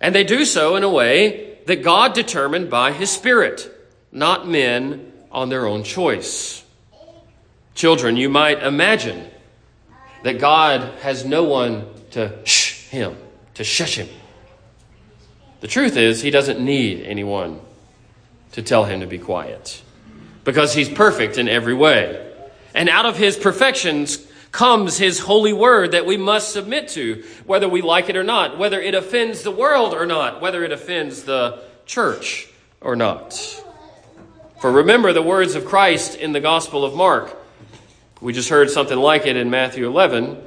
And 0.00 0.14
they 0.14 0.24
do 0.24 0.44
so 0.44 0.76
in 0.76 0.82
a 0.82 0.88
way 0.88 1.58
that 1.66 1.82
God 1.82 2.14
determined 2.14 2.70
by 2.70 2.92
His 2.92 3.10
Spirit 3.10 3.72
not 4.12 4.48
men 4.48 5.12
on 5.30 5.48
their 5.50 5.66
own 5.66 5.82
choice. 5.82 6.64
Children, 7.74 8.16
you 8.16 8.30
might 8.30 8.62
imagine 8.62 9.28
that 10.22 10.38
God 10.38 10.80
has 11.00 11.24
no 11.24 11.44
one 11.44 11.86
to 12.12 12.32
shh 12.44 12.88
him, 12.88 13.16
to 13.54 13.64
shush 13.64 13.96
him. 13.96 14.08
The 15.60 15.68
truth 15.68 15.96
is, 15.96 16.22
he 16.22 16.30
doesn't 16.30 16.60
need 16.60 17.04
anyone 17.04 17.60
to 18.52 18.62
tell 18.62 18.84
him 18.84 19.00
to 19.00 19.06
be 19.06 19.18
quiet 19.18 19.82
because 20.44 20.74
he's 20.74 20.88
perfect 20.88 21.38
in 21.38 21.48
every 21.48 21.74
way. 21.74 22.22
And 22.74 22.88
out 22.88 23.06
of 23.06 23.16
his 23.16 23.36
perfections 23.36 24.24
comes 24.52 24.96
his 24.96 25.18
holy 25.18 25.52
word 25.52 25.92
that 25.92 26.06
we 26.06 26.16
must 26.16 26.52
submit 26.52 26.88
to, 26.88 27.24
whether 27.44 27.68
we 27.68 27.82
like 27.82 28.08
it 28.08 28.16
or 28.16 28.24
not, 28.24 28.58
whether 28.58 28.80
it 28.80 28.94
offends 28.94 29.42
the 29.42 29.50
world 29.50 29.92
or 29.92 30.06
not, 30.06 30.40
whether 30.40 30.64
it 30.64 30.72
offends 30.72 31.24
the 31.24 31.62
church 31.84 32.48
or 32.80 32.96
not. 32.96 33.34
For 34.60 34.70
remember 34.70 35.12
the 35.12 35.22
words 35.22 35.54
of 35.54 35.66
Christ 35.66 36.16
in 36.16 36.32
the 36.32 36.40
Gospel 36.40 36.84
of 36.84 36.94
Mark. 36.94 37.36
We 38.20 38.32
just 38.32 38.48
heard 38.48 38.70
something 38.70 38.96
like 38.96 39.26
it 39.26 39.36
in 39.36 39.50
Matthew 39.50 39.86
11. 39.86 40.42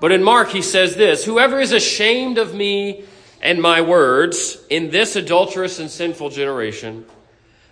But 0.00 0.12
in 0.12 0.22
Mark, 0.22 0.50
he 0.50 0.60
says 0.60 0.96
this 0.96 1.24
Whoever 1.24 1.58
is 1.60 1.72
ashamed 1.72 2.36
of 2.36 2.54
me 2.54 3.04
and 3.44 3.60
my 3.60 3.82
words 3.82 4.58
in 4.70 4.90
this 4.90 5.14
adulterous 5.14 5.78
and 5.78 5.90
sinful 5.90 6.30
generation, 6.30 7.04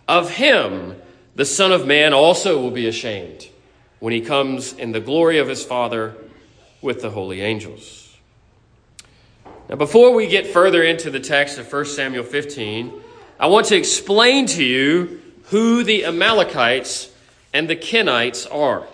of 0.06 0.30
him 0.30 0.94
the 1.34 1.46
Son 1.46 1.72
of 1.72 1.86
Man 1.86 2.12
also 2.12 2.60
will 2.60 2.70
be 2.70 2.86
ashamed 2.86 3.48
when 3.98 4.12
he 4.12 4.20
comes 4.20 4.74
in 4.74 4.92
the 4.92 5.00
glory 5.00 5.38
of 5.38 5.48
his 5.48 5.64
Father 5.64 6.14
with 6.82 7.00
the 7.00 7.10
holy 7.10 7.40
angels. 7.40 8.14
Now, 9.70 9.76
before 9.76 10.12
we 10.12 10.26
get 10.26 10.46
further 10.46 10.82
into 10.82 11.10
the 11.10 11.20
text 11.20 11.56
of 11.56 11.72
1 11.72 11.86
Samuel 11.86 12.24
15, 12.24 12.92
I 13.40 13.46
want 13.46 13.66
to 13.68 13.76
explain 13.76 14.44
to 14.48 14.62
you 14.62 15.22
who 15.44 15.84
the 15.84 16.04
Amalekites 16.04 17.10
and 17.54 17.70
the 17.70 17.76
Kenites 17.76 18.46
are. 18.52 18.86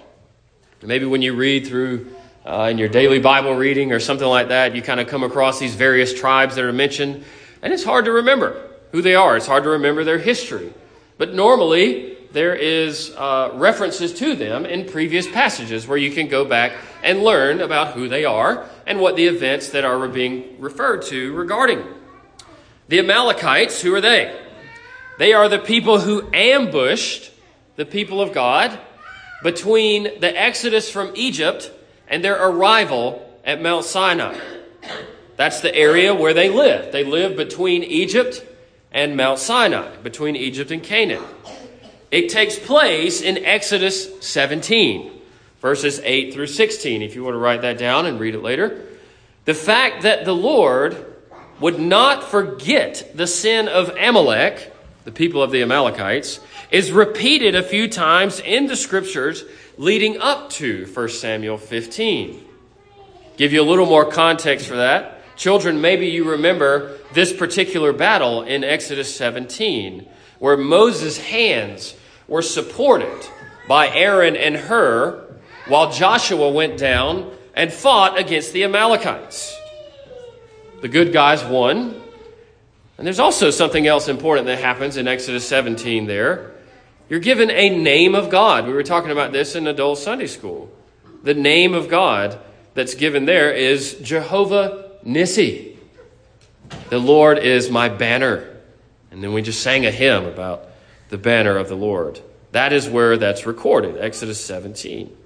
Maybe 0.80 1.06
when 1.06 1.22
you 1.22 1.34
read 1.34 1.66
through 1.66 2.14
uh, 2.48 2.68
in 2.70 2.78
your 2.78 2.88
daily 2.88 3.18
Bible 3.18 3.54
reading 3.54 3.92
or 3.92 4.00
something 4.00 4.26
like 4.26 4.48
that, 4.48 4.74
you 4.74 4.80
kind 4.80 5.00
of 5.00 5.06
come 5.06 5.22
across 5.22 5.58
these 5.58 5.74
various 5.74 6.18
tribes 6.18 6.54
that 6.56 6.64
are 6.64 6.72
mentioned, 6.72 7.22
and 7.60 7.74
it's 7.74 7.84
hard 7.84 8.06
to 8.06 8.12
remember 8.12 8.70
who 8.90 9.02
they 9.02 9.14
are. 9.14 9.36
It's 9.36 9.46
hard 9.46 9.64
to 9.64 9.70
remember 9.70 10.02
their 10.02 10.18
history. 10.18 10.72
But 11.18 11.34
normally, 11.34 12.16
there 12.32 12.54
is 12.54 13.10
uh, 13.16 13.50
references 13.52 14.14
to 14.14 14.34
them 14.34 14.64
in 14.64 14.88
previous 14.88 15.28
passages 15.28 15.86
where 15.86 15.98
you 15.98 16.10
can 16.10 16.28
go 16.28 16.46
back 16.46 16.72
and 17.02 17.22
learn 17.22 17.60
about 17.60 17.92
who 17.92 18.08
they 18.08 18.24
are 18.24 18.66
and 18.86 18.98
what 18.98 19.16
the 19.16 19.26
events 19.26 19.68
that 19.70 19.84
are 19.84 20.08
being 20.08 20.58
referred 20.58 21.02
to 21.02 21.34
regarding. 21.34 21.84
The 22.88 23.00
Amalekites, 23.00 23.82
who 23.82 23.94
are 23.94 24.00
they? 24.00 24.40
They 25.18 25.34
are 25.34 25.50
the 25.50 25.58
people 25.58 26.00
who 26.00 26.30
ambushed 26.32 27.30
the 27.76 27.84
people 27.84 28.22
of 28.22 28.32
God 28.32 28.78
between 29.42 30.04
the 30.20 30.34
exodus 30.34 30.90
from 30.90 31.12
Egypt 31.14 31.72
and 32.08 32.24
their 32.24 32.42
arrival 32.42 33.24
at 33.44 33.62
Mount 33.62 33.84
Sinai. 33.84 34.38
That's 35.36 35.60
the 35.60 35.74
area 35.74 36.14
where 36.14 36.34
they 36.34 36.48
live. 36.48 36.92
They 36.92 37.04
live 37.04 37.36
between 37.36 37.84
Egypt 37.84 38.44
and 38.90 39.16
Mount 39.16 39.38
Sinai, 39.38 39.96
between 39.98 40.34
Egypt 40.36 40.70
and 40.70 40.82
Canaan. 40.82 41.22
It 42.10 42.28
takes 42.28 42.58
place 42.58 43.20
in 43.20 43.44
Exodus 43.44 44.08
17, 44.26 45.10
verses 45.60 46.00
8 46.02 46.32
through 46.32 46.46
16, 46.46 47.02
if 47.02 47.14
you 47.14 47.22
want 47.22 47.34
to 47.34 47.38
write 47.38 47.62
that 47.62 47.78
down 47.78 48.06
and 48.06 48.18
read 48.18 48.34
it 48.34 48.42
later. 48.42 48.86
The 49.44 49.54
fact 49.54 50.02
that 50.02 50.24
the 50.24 50.34
Lord 50.34 51.04
would 51.60 51.78
not 51.78 52.24
forget 52.24 53.12
the 53.14 53.26
sin 53.26 53.68
of 53.68 53.90
Amalek 53.96 54.72
the 55.08 55.12
people 55.12 55.42
of 55.42 55.50
the 55.50 55.62
Amalekites, 55.62 56.38
is 56.70 56.92
repeated 56.92 57.54
a 57.54 57.62
few 57.62 57.88
times 57.88 58.40
in 58.40 58.66
the 58.66 58.76
scriptures 58.76 59.44
leading 59.76 60.20
up 60.20 60.50
to 60.50 60.86
1 60.86 61.08
Samuel 61.08 61.58
15. 61.58 62.44
Give 63.36 63.52
you 63.52 63.62
a 63.62 63.64
little 63.64 63.86
more 63.86 64.10
context 64.10 64.66
for 64.66 64.76
that. 64.76 65.36
Children, 65.36 65.80
maybe 65.80 66.08
you 66.08 66.32
remember 66.32 66.98
this 67.12 67.32
particular 67.32 67.92
battle 67.92 68.42
in 68.42 68.64
Exodus 68.64 69.14
17, 69.14 70.06
where 70.40 70.56
Moses' 70.56 71.18
hands 71.18 71.94
were 72.26 72.42
supported 72.42 73.26
by 73.68 73.88
Aaron 73.88 74.36
and 74.36 74.56
Hur, 74.56 75.24
while 75.68 75.92
Joshua 75.92 76.50
went 76.50 76.76
down 76.76 77.30
and 77.54 77.72
fought 77.72 78.18
against 78.18 78.52
the 78.52 78.64
Amalekites. 78.64 79.56
The 80.80 80.88
good 80.88 81.12
guys 81.12 81.44
won, 81.44 82.02
And 82.98 83.06
there's 83.06 83.20
also 83.20 83.50
something 83.50 83.86
else 83.86 84.08
important 84.08 84.48
that 84.48 84.58
happens 84.58 84.96
in 84.96 85.06
Exodus 85.06 85.46
17 85.46 86.06
there. 86.06 86.57
You're 87.08 87.20
given 87.20 87.50
a 87.50 87.70
name 87.70 88.14
of 88.14 88.28
God. 88.28 88.66
We 88.66 88.72
were 88.72 88.82
talking 88.82 89.10
about 89.10 89.32
this 89.32 89.54
in 89.54 89.66
adult 89.66 89.98
Sunday 89.98 90.26
school. 90.26 90.70
The 91.22 91.34
name 91.34 91.72
of 91.72 91.88
God 91.88 92.38
that's 92.74 92.94
given 92.94 93.24
there 93.24 93.50
is 93.50 93.94
Jehovah 93.94 94.92
Nissi. 95.06 95.76
The 96.90 96.98
Lord 96.98 97.38
is 97.38 97.70
my 97.70 97.88
banner. 97.88 98.56
And 99.10 99.22
then 99.22 99.32
we 99.32 99.40
just 99.40 99.62
sang 99.62 99.86
a 99.86 99.90
hymn 99.90 100.26
about 100.26 100.68
the 101.08 101.16
banner 101.16 101.56
of 101.56 101.68
the 101.68 101.76
Lord. 101.76 102.20
That 102.52 102.74
is 102.74 102.88
where 102.88 103.16
that's 103.16 103.46
recorded, 103.46 103.96
Exodus 103.98 104.44
17. 104.44 105.16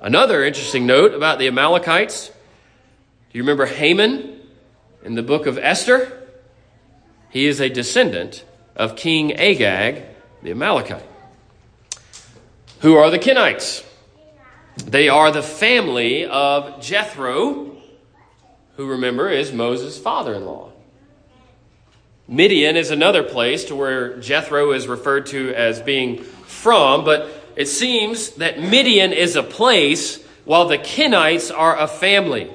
Another 0.00 0.42
interesting 0.44 0.86
note 0.86 1.12
about 1.12 1.38
the 1.38 1.48
Amalekites. 1.48 2.28
Do 2.28 3.38
you 3.38 3.42
remember 3.42 3.66
Haman 3.66 4.40
in 5.04 5.14
the 5.14 5.22
book 5.22 5.46
of 5.46 5.58
Esther? 5.58 6.26
He 7.28 7.46
is 7.46 7.60
a 7.60 7.68
descendant 7.68 8.44
of 8.74 8.96
King 8.96 9.34
Agag, 9.34 10.04
the 10.42 10.52
Amalekite. 10.52 11.04
Who 12.80 12.94
are 12.94 13.10
the 13.10 13.18
Kenites? 13.18 13.84
They 14.76 15.08
are 15.08 15.32
the 15.32 15.42
family 15.42 16.26
of 16.26 16.80
Jethro, 16.80 17.76
who 18.76 18.86
remember 18.86 19.28
is 19.28 19.52
Moses' 19.52 19.98
father 19.98 20.34
in 20.34 20.44
law. 20.44 20.70
Midian 22.28 22.76
is 22.76 22.92
another 22.92 23.24
place 23.24 23.64
to 23.64 23.74
where 23.74 24.18
Jethro 24.18 24.70
is 24.70 24.86
referred 24.86 25.26
to 25.26 25.52
as 25.54 25.82
being 25.82 26.22
from, 26.22 27.04
but 27.04 27.28
it 27.56 27.66
seems 27.66 28.30
that 28.36 28.60
Midian 28.60 29.12
is 29.12 29.34
a 29.34 29.42
place 29.42 30.22
while 30.44 30.68
the 30.68 30.78
Kenites 30.78 31.50
are 31.50 31.76
a 31.76 31.88
family. 31.88 32.48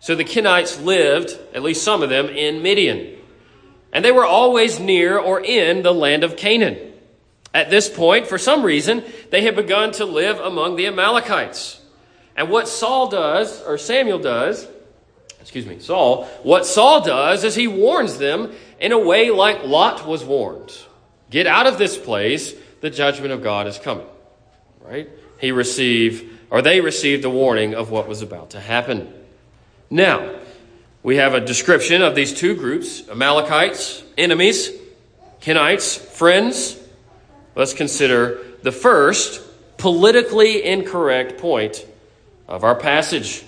So 0.00 0.14
the 0.14 0.24
Kenites 0.24 0.82
lived, 0.82 1.38
at 1.52 1.62
least 1.62 1.82
some 1.82 2.02
of 2.02 2.08
them, 2.08 2.30
in 2.30 2.62
Midian. 2.62 3.18
And 3.92 4.02
they 4.02 4.12
were 4.12 4.24
always 4.24 4.80
near 4.80 5.18
or 5.18 5.42
in 5.42 5.82
the 5.82 5.92
land 5.92 6.24
of 6.24 6.38
Canaan. 6.38 6.94
At 7.54 7.70
this 7.70 7.88
point, 7.88 8.26
for 8.26 8.38
some 8.38 8.62
reason, 8.62 9.04
they 9.30 9.42
had 9.42 9.56
begun 9.56 9.92
to 9.92 10.04
live 10.04 10.38
among 10.38 10.76
the 10.76 10.86
Amalekites. 10.86 11.80
And 12.36 12.50
what 12.50 12.68
Saul 12.68 13.08
does, 13.08 13.62
or 13.62 13.78
Samuel 13.78 14.18
does, 14.18 14.68
excuse 15.40 15.66
me, 15.66 15.78
Saul, 15.78 16.26
what 16.42 16.66
Saul 16.66 17.00
does 17.00 17.42
is 17.42 17.54
he 17.54 17.66
warns 17.66 18.18
them 18.18 18.52
in 18.80 18.92
a 18.92 18.98
way 18.98 19.30
like 19.30 19.64
Lot 19.64 20.06
was 20.06 20.24
warned. 20.24 20.76
Get 21.30 21.46
out 21.46 21.66
of 21.66 21.78
this 21.78 21.96
place, 21.96 22.54
the 22.80 22.90
judgment 22.90 23.32
of 23.32 23.42
God 23.42 23.66
is 23.66 23.78
coming. 23.78 24.06
Right? 24.80 25.08
He 25.40 25.52
received, 25.52 26.24
or 26.50 26.62
they 26.62 26.80
received 26.80 27.24
the 27.24 27.30
warning 27.30 27.74
of 27.74 27.90
what 27.90 28.08
was 28.08 28.22
about 28.22 28.50
to 28.50 28.60
happen. 28.60 29.12
Now, 29.90 30.38
we 31.02 31.16
have 31.16 31.34
a 31.34 31.40
description 31.40 32.02
of 32.02 32.14
these 32.14 32.34
two 32.34 32.54
groups 32.54 33.08
Amalekites, 33.08 34.02
enemies, 34.16 34.70
Kenites, 35.40 35.98
friends. 35.98 36.76
Let's 37.58 37.74
consider 37.74 38.38
the 38.62 38.70
first 38.70 39.42
politically 39.78 40.64
incorrect 40.64 41.38
point 41.38 41.84
of 42.46 42.62
our 42.62 42.76
passage. 42.76 43.44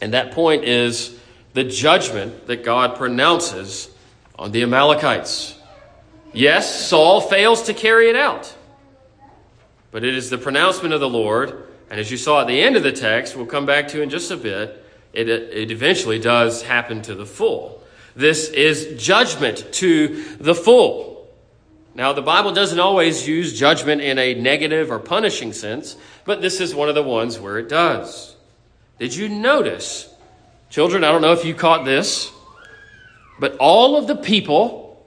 And 0.00 0.14
that 0.14 0.32
point 0.32 0.64
is 0.64 1.14
the 1.52 1.64
judgment 1.64 2.46
that 2.46 2.64
God 2.64 2.96
pronounces 2.96 3.90
on 4.38 4.52
the 4.52 4.62
Amalekites. 4.62 5.54
Yes, 6.32 6.88
Saul 6.88 7.20
fails 7.20 7.64
to 7.64 7.74
carry 7.74 8.08
it 8.08 8.16
out, 8.16 8.56
but 9.90 10.02
it 10.02 10.14
is 10.14 10.30
the 10.30 10.38
pronouncement 10.38 10.94
of 10.94 11.00
the 11.00 11.08
Lord. 11.08 11.68
And 11.90 12.00
as 12.00 12.10
you 12.10 12.16
saw 12.16 12.40
at 12.40 12.46
the 12.46 12.58
end 12.58 12.74
of 12.74 12.82
the 12.82 12.90
text, 12.90 13.36
we'll 13.36 13.44
come 13.44 13.66
back 13.66 13.88
to 13.88 14.00
in 14.00 14.08
just 14.08 14.30
a 14.30 14.36
bit 14.38 14.82
it, 15.12 15.28
it 15.28 15.70
eventually 15.70 16.18
does 16.18 16.62
happen 16.62 17.02
to 17.02 17.14
the 17.14 17.26
full. 17.26 17.82
This 18.16 18.48
is 18.48 18.98
judgment 19.00 19.74
to 19.74 20.24
the 20.38 20.54
full. 20.54 21.13
Now, 21.94 22.12
the 22.12 22.22
Bible 22.22 22.52
doesn't 22.52 22.80
always 22.80 23.26
use 23.26 23.56
judgment 23.58 24.00
in 24.00 24.18
a 24.18 24.34
negative 24.34 24.90
or 24.90 24.98
punishing 24.98 25.52
sense, 25.52 25.96
but 26.24 26.42
this 26.42 26.60
is 26.60 26.74
one 26.74 26.88
of 26.88 26.96
the 26.96 27.02
ones 27.02 27.38
where 27.38 27.58
it 27.58 27.68
does. 27.68 28.34
Did 28.98 29.14
you 29.14 29.28
notice, 29.28 30.12
children? 30.70 31.04
I 31.04 31.12
don't 31.12 31.22
know 31.22 31.32
if 31.32 31.44
you 31.44 31.54
caught 31.54 31.84
this, 31.84 32.32
but 33.38 33.56
all 33.58 33.96
of 33.96 34.08
the 34.08 34.16
people 34.16 35.06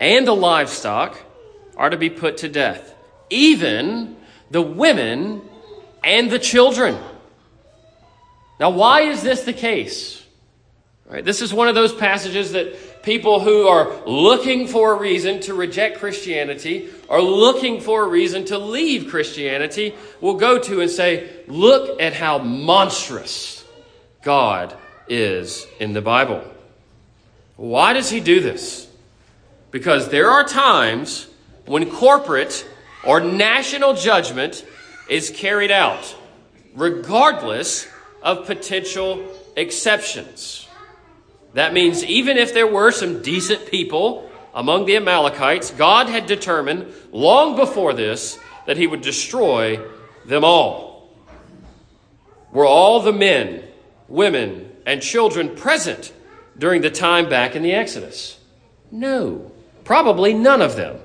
and 0.00 0.26
the 0.26 0.34
livestock 0.34 1.18
are 1.76 1.90
to 1.90 1.96
be 1.96 2.10
put 2.10 2.38
to 2.38 2.48
death, 2.48 2.94
even 3.30 4.16
the 4.50 4.62
women 4.62 5.42
and 6.04 6.30
the 6.30 6.38
children. 6.38 6.96
Now, 8.60 8.70
why 8.70 9.02
is 9.02 9.22
this 9.22 9.42
the 9.42 9.52
case? 9.52 10.24
Right, 11.06 11.24
this 11.24 11.42
is 11.42 11.52
one 11.52 11.66
of 11.66 11.74
those 11.74 11.92
passages 11.92 12.52
that 12.52 12.76
people 13.02 13.40
who 13.40 13.66
are 13.66 14.04
looking 14.06 14.66
for 14.66 14.94
a 14.94 14.98
reason 14.98 15.40
to 15.40 15.54
reject 15.54 15.98
Christianity 15.98 16.88
or 17.08 17.20
looking 17.20 17.80
for 17.80 18.04
a 18.04 18.08
reason 18.08 18.44
to 18.46 18.58
leave 18.58 19.08
Christianity 19.08 19.94
will 20.20 20.34
go 20.34 20.58
to 20.58 20.80
and 20.80 20.90
say, 20.90 21.30
Look 21.46 22.00
at 22.00 22.14
how 22.14 22.38
monstrous 22.38 23.64
God 24.22 24.76
is 25.08 25.66
in 25.78 25.92
the 25.92 26.02
Bible. 26.02 26.44
Why 27.56 27.92
does 27.92 28.10
he 28.10 28.20
do 28.20 28.40
this? 28.40 28.88
Because 29.70 30.08
there 30.08 30.30
are 30.30 30.44
times 30.44 31.28
when 31.66 31.90
corporate 31.90 32.66
or 33.04 33.20
national 33.20 33.94
judgment 33.94 34.64
is 35.08 35.30
carried 35.30 35.70
out, 35.70 36.16
regardless 36.74 37.86
of 38.22 38.46
potential 38.46 39.24
exceptions. 39.56 40.68
That 41.54 41.72
means 41.72 42.04
even 42.04 42.36
if 42.36 42.54
there 42.54 42.66
were 42.66 42.92
some 42.92 43.22
decent 43.22 43.66
people 43.66 44.30
among 44.54 44.86
the 44.86 44.96
Amalekites, 44.96 45.70
God 45.72 46.08
had 46.08 46.26
determined 46.26 46.92
long 47.12 47.56
before 47.56 47.92
this 47.92 48.38
that 48.66 48.76
he 48.76 48.86
would 48.86 49.00
destroy 49.00 49.80
them 50.26 50.44
all. 50.44 51.08
Were 52.52 52.66
all 52.66 53.00
the 53.00 53.12
men, 53.12 53.64
women, 54.08 54.70
and 54.86 55.02
children 55.02 55.54
present 55.56 56.12
during 56.58 56.82
the 56.82 56.90
time 56.90 57.28
back 57.28 57.54
in 57.54 57.62
the 57.62 57.72
Exodus? 57.72 58.38
No, 58.90 59.52
probably 59.84 60.34
none 60.34 60.62
of 60.62 60.76
them 60.76 60.98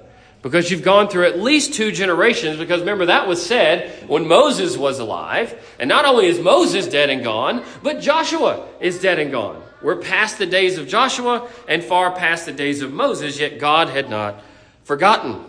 because 0.45 0.69
you've 0.69 0.83
gone 0.83 1.07
through 1.07 1.25
at 1.25 1.39
least 1.39 1.73
two 1.73 1.91
generations. 1.91 2.55
Because 2.57 2.81
remember, 2.81 3.07
that 3.07 3.27
was 3.27 3.43
said 3.43 4.07
when 4.07 4.27
Moses 4.27 4.77
was 4.77 4.99
alive. 4.99 5.59
And 5.79 5.89
not 5.89 6.05
only 6.05 6.27
is 6.27 6.39
Moses 6.39 6.87
dead 6.87 7.09
and 7.09 7.23
gone, 7.23 7.63
but 7.81 7.99
Joshua 7.99 8.67
is 8.79 8.99
dead 8.99 9.17
and 9.17 9.31
gone. 9.31 9.63
We're 9.85 9.97
past 9.97 10.39
the 10.39 10.47
days 10.47 10.79
of 10.79 10.87
Joshua 10.87 11.47
and 11.67 11.83
far 11.83 12.09
past 12.09 12.47
the 12.47 12.51
days 12.51 12.81
of 12.81 12.91
Moses, 12.91 13.39
yet 13.39 13.59
God 13.59 13.87
had 13.87 14.09
not 14.09 14.41
forgotten. 14.83 15.45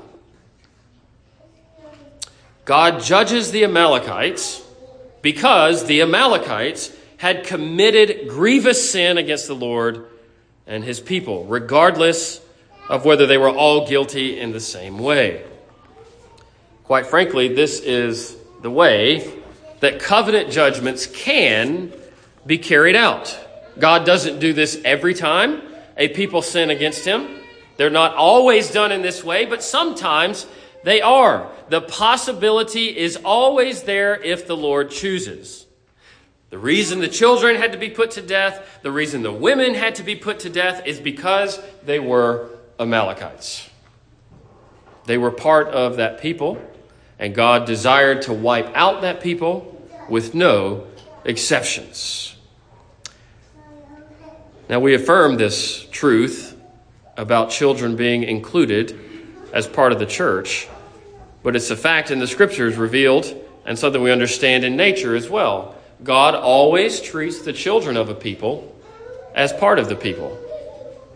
God 2.66 3.00
judges 3.00 3.50
the 3.50 3.64
Amalekites 3.64 4.62
because 5.22 5.86
the 5.86 6.02
Amalekites 6.02 6.94
had 7.16 7.44
committed 7.44 8.28
grievous 8.28 8.90
sin 8.90 9.16
against 9.16 9.46
the 9.46 9.54
Lord 9.54 10.04
and 10.66 10.84
his 10.84 11.00
people, 11.00 11.46
regardless 11.46 12.42
of 12.90 13.06
whether 13.06 13.26
they 13.26 13.38
were 13.38 13.48
all 13.48 13.88
guilty 13.88 14.38
in 14.38 14.52
the 14.52 14.60
same 14.60 14.98
way. 14.98 15.46
Quite 16.84 17.06
frankly, 17.06 17.54
this 17.54 17.80
is 17.80 18.36
the 18.60 18.70
way 18.70 19.32
that 19.80 19.98
covenant 19.98 20.50
judgments 20.50 21.06
can 21.06 21.90
be 22.44 22.58
carried 22.58 22.96
out. 22.96 23.44
God 23.78 24.06
doesn't 24.06 24.38
do 24.38 24.52
this 24.52 24.80
every 24.84 25.14
time 25.14 25.62
a 25.96 26.08
people 26.08 26.42
sin 26.42 26.70
against 26.70 27.04
him. 27.04 27.28
They're 27.76 27.90
not 27.90 28.14
always 28.14 28.70
done 28.70 28.92
in 28.92 29.02
this 29.02 29.22
way, 29.22 29.44
but 29.44 29.62
sometimes 29.62 30.46
they 30.82 31.00
are. 31.02 31.50
The 31.68 31.80
possibility 31.80 32.96
is 32.96 33.16
always 33.16 33.82
there 33.82 34.20
if 34.22 34.46
the 34.46 34.56
Lord 34.56 34.90
chooses. 34.90 35.66
The 36.50 36.58
reason 36.58 37.00
the 37.00 37.08
children 37.08 37.56
had 37.56 37.72
to 37.72 37.78
be 37.78 37.90
put 37.90 38.12
to 38.12 38.22
death, 38.22 38.78
the 38.82 38.92
reason 38.92 39.22
the 39.22 39.32
women 39.32 39.74
had 39.74 39.96
to 39.96 40.04
be 40.04 40.14
put 40.14 40.40
to 40.40 40.50
death 40.50 40.86
is 40.86 41.00
because 41.00 41.60
they 41.84 41.98
were 41.98 42.50
Amalekites. 42.78 43.68
They 45.06 45.18
were 45.18 45.32
part 45.32 45.68
of 45.68 45.96
that 45.96 46.20
people, 46.20 46.60
and 47.18 47.34
God 47.34 47.66
desired 47.66 48.22
to 48.22 48.32
wipe 48.32 48.70
out 48.76 49.02
that 49.02 49.20
people 49.20 49.72
with 50.08 50.34
no 50.34 50.86
exceptions. 51.24 52.35
Now, 54.68 54.80
we 54.80 54.94
affirm 54.94 55.36
this 55.36 55.86
truth 55.90 56.56
about 57.16 57.50
children 57.50 57.94
being 57.94 58.24
included 58.24 58.98
as 59.52 59.66
part 59.66 59.92
of 59.92 59.98
the 59.98 60.06
church, 60.06 60.68
but 61.42 61.54
it's 61.54 61.70
a 61.70 61.76
fact 61.76 62.10
in 62.10 62.18
the 62.18 62.26
scriptures 62.26 62.76
revealed 62.76 63.32
and 63.64 63.78
something 63.78 64.02
we 64.02 64.10
understand 64.10 64.64
in 64.64 64.76
nature 64.76 65.14
as 65.14 65.30
well. 65.30 65.76
God 66.02 66.34
always 66.34 67.00
treats 67.00 67.42
the 67.42 67.52
children 67.52 67.96
of 67.96 68.08
a 68.08 68.14
people 68.14 68.74
as 69.34 69.52
part 69.52 69.78
of 69.78 69.88
the 69.88 69.96
people, 69.96 70.36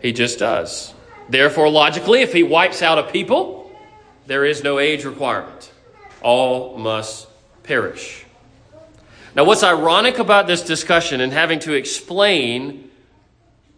He 0.01 0.13
just 0.13 0.39
does. 0.39 0.93
Therefore, 1.27 1.69
logically, 1.69 2.21
if 2.21 2.33
he 2.33 2.43
wipes 2.43 2.81
out 2.81 2.99
a 2.99 3.03
people, 3.03 3.71
there 4.27 4.45
is 4.45 4.63
no 4.63 4.79
age 4.79 5.05
requirement. 5.05 5.71
All 6.21 6.77
must 6.77 7.27
perish. 7.63 8.25
Now, 9.33 9.45
what's 9.45 9.63
ironic 9.63 10.19
about 10.19 10.45
this 10.45 10.61
discussion 10.61 11.21
and 11.21 11.31
having 11.31 11.59
to 11.59 11.73
explain 11.73 12.90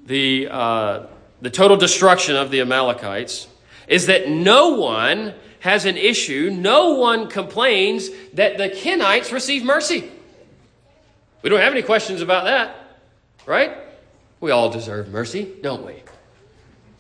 the, 0.06 0.48
uh, 0.50 1.06
the 1.42 1.50
total 1.50 1.78
destruction 1.78 2.36
of 2.36 2.52
the 2.52 2.62
Amalekites, 2.62 3.48
is 3.88 4.08
that 4.08 4.30
no 4.30 4.70
one 4.70 5.34
has 5.60 5.86
an 5.86 5.98
issue, 5.98 6.50
no 6.52 6.96
one 6.96 7.30
complains 7.30 8.10
that 8.34 8.58
the 8.58 8.70
Kenites 8.70 9.32
receive 9.32 9.64
mercy. 9.64 10.12
We 11.42 11.50
don't 11.50 11.60
have 11.60 11.74
any 11.74 11.82
questions 11.82 12.22
about 12.22 12.46
that, 12.46 12.76
right? 13.46 13.78
We 14.40 14.52
all 14.52 14.70
deserve 14.70 15.10
mercy, 15.10 15.54
don't 15.62 15.86
we? 15.86 16.04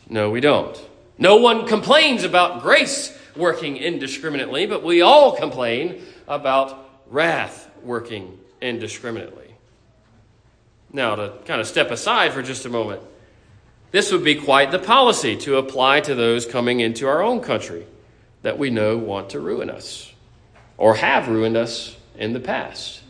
No, 0.10 0.30
we 0.30 0.40
don't. 0.40 0.80
No 1.18 1.38
one 1.38 1.68
complains 1.68 2.24
about 2.24 2.62
grace 2.62 3.18
working 3.36 3.78
indiscriminately, 3.78 4.66
but 4.66 4.84
we 4.84 5.02
all 5.02 5.36
complain 5.36 6.02
about 6.28 6.90
wrath 7.08 7.70
working 7.84 8.40
indiscriminately. 8.62 9.53
Now, 10.94 11.16
to 11.16 11.34
kind 11.46 11.60
of 11.60 11.66
step 11.66 11.90
aside 11.90 12.34
for 12.34 12.44
just 12.44 12.66
a 12.66 12.70
moment, 12.70 13.02
this 13.92 14.12
would 14.12 14.24
be 14.24 14.36
quite 14.36 14.72
the 14.72 14.80
policy 14.80 15.36
to 15.38 15.58
apply 15.58 16.02
to 16.02 16.14
those 16.14 16.46
coming 16.46 16.80
into 16.80 17.08
our 17.08 17.24
own 17.24 17.42
country 17.42 17.86
that 18.44 18.60
we 18.60 18.70
know 18.70 18.98
want 18.98 19.32
to 19.32 19.40
ruin 19.40 19.72
us 19.72 20.14
or 20.78 20.96
have 20.96 21.28
ruined 21.28 21.58
us 21.58 21.96
in 22.16 22.34
the 22.34 22.40
past. 22.40 23.02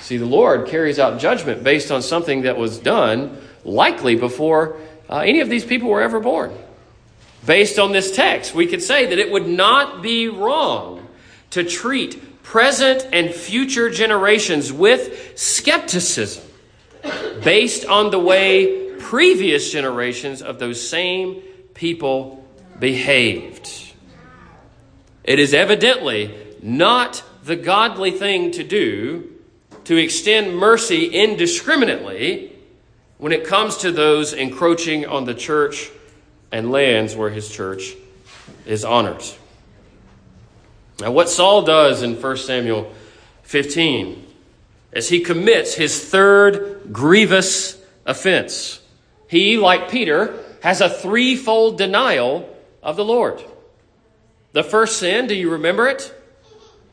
See, 0.00 0.16
the 0.16 0.26
Lord 0.26 0.68
carries 0.68 0.98
out 0.98 1.20
judgment 1.20 1.62
based 1.62 1.92
on 1.92 2.02
something 2.02 2.42
that 2.42 2.56
was 2.56 2.78
done 2.78 3.40
likely 3.64 4.16
before 4.16 4.76
uh, 5.08 5.18
any 5.18 5.40
of 5.40 5.48
these 5.48 5.64
people 5.64 5.88
were 5.88 6.00
ever 6.00 6.18
born. 6.18 6.52
Based 7.46 7.78
on 7.78 7.92
this 7.92 8.14
text, 8.14 8.54
we 8.54 8.66
could 8.66 8.82
say 8.82 9.06
that 9.06 9.18
it 9.18 9.30
would 9.30 9.46
not 9.46 10.02
be 10.02 10.28
wrong 10.28 11.06
to 11.50 11.64
treat 11.64 12.22
present 12.42 13.06
and 13.12 13.30
future 13.30 13.90
generations 13.90 14.72
with 14.72 15.38
skepticism 15.38 16.44
based 17.42 17.84
on 17.86 18.10
the 18.10 18.18
way 18.18 18.94
previous 18.98 19.72
generations 19.72 20.42
of 20.42 20.58
those 20.58 20.86
same 20.86 21.42
people 21.74 22.44
behaved. 22.78 23.92
It 25.24 25.38
is 25.38 25.54
evidently 25.54 26.34
not 26.62 27.22
the 27.44 27.56
godly 27.56 28.10
thing 28.10 28.50
to 28.52 28.64
do 28.64 29.30
to 29.84 29.96
extend 29.96 30.56
mercy 30.56 31.06
indiscriminately 31.06 32.56
when 33.18 33.32
it 33.32 33.44
comes 33.44 33.78
to 33.78 33.92
those 33.92 34.32
encroaching 34.32 35.06
on 35.06 35.24
the 35.24 35.34
church 35.34 35.90
and 36.52 36.70
lands 36.70 37.16
where 37.16 37.30
his 37.30 37.48
church 37.48 37.94
is 38.66 38.84
honored. 38.84 39.24
Now, 41.00 41.10
what 41.10 41.28
Saul 41.28 41.62
does 41.62 42.02
in 42.02 42.20
1 42.20 42.36
Samuel 42.36 42.92
15 43.44 44.26
is 44.92 45.08
he 45.08 45.20
commits 45.20 45.74
his 45.74 46.08
third 46.08 46.92
grievous 46.92 47.80
offense. 48.04 48.80
He, 49.28 49.56
like 49.56 49.90
Peter, 49.90 50.34
has 50.62 50.80
a 50.80 50.90
threefold 50.90 51.78
denial 51.78 52.48
of 52.82 52.96
the 52.96 53.04
Lord. 53.04 53.42
The 54.52 54.64
first 54.64 54.98
sin, 54.98 55.26
do 55.26 55.34
you 55.34 55.52
remember 55.52 55.88
it? 55.88 56.12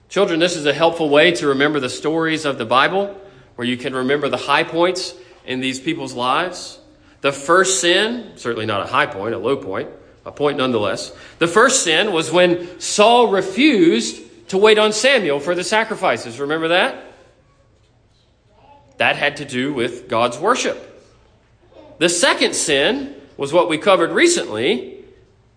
Children, 0.09 0.39
this 0.39 0.55
is 0.55 0.65
a 0.65 0.73
helpful 0.73 1.09
way 1.09 1.31
to 1.31 1.47
remember 1.47 1.79
the 1.79 1.89
stories 1.89 2.45
of 2.45 2.57
the 2.57 2.65
Bible, 2.65 3.19
where 3.55 3.67
you 3.67 3.75
can 3.75 3.93
remember 3.93 4.29
the 4.29 4.37
high 4.37 4.63
points 4.63 5.13
in 5.45 5.59
these 5.59 5.79
people's 5.79 6.13
lives. 6.13 6.79
The 7.21 7.31
first 7.31 7.81
sin, 7.81 8.33
certainly 8.35 8.67
not 8.67 8.83
a 8.83 8.85
high 8.85 9.07
point, 9.07 9.33
a 9.33 9.39
low 9.39 9.57
point, 9.57 9.89
a 10.27 10.31
point 10.31 10.57
nonetheless. 10.57 11.11
The 11.39 11.47
first 11.47 11.83
sin 11.83 12.11
was 12.11 12.29
when 12.29 12.79
Saul 12.81 13.29
refused 13.29 14.21
to 14.49 14.57
wait 14.57 14.77
on 14.77 14.91
Samuel 14.91 15.39
for 15.39 15.55
the 15.55 15.63
sacrifices. 15.63 16.39
Remember 16.39 16.67
that? 16.69 17.03
That 18.97 19.15
had 19.15 19.37
to 19.37 19.45
do 19.45 19.73
with 19.73 20.09
God's 20.09 20.37
worship. 20.37 20.83
The 21.99 22.09
second 22.09 22.55
sin 22.55 23.15
was 23.37 23.53
what 23.53 23.69
we 23.69 23.77
covered 23.77 24.11
recently 24.11 24.95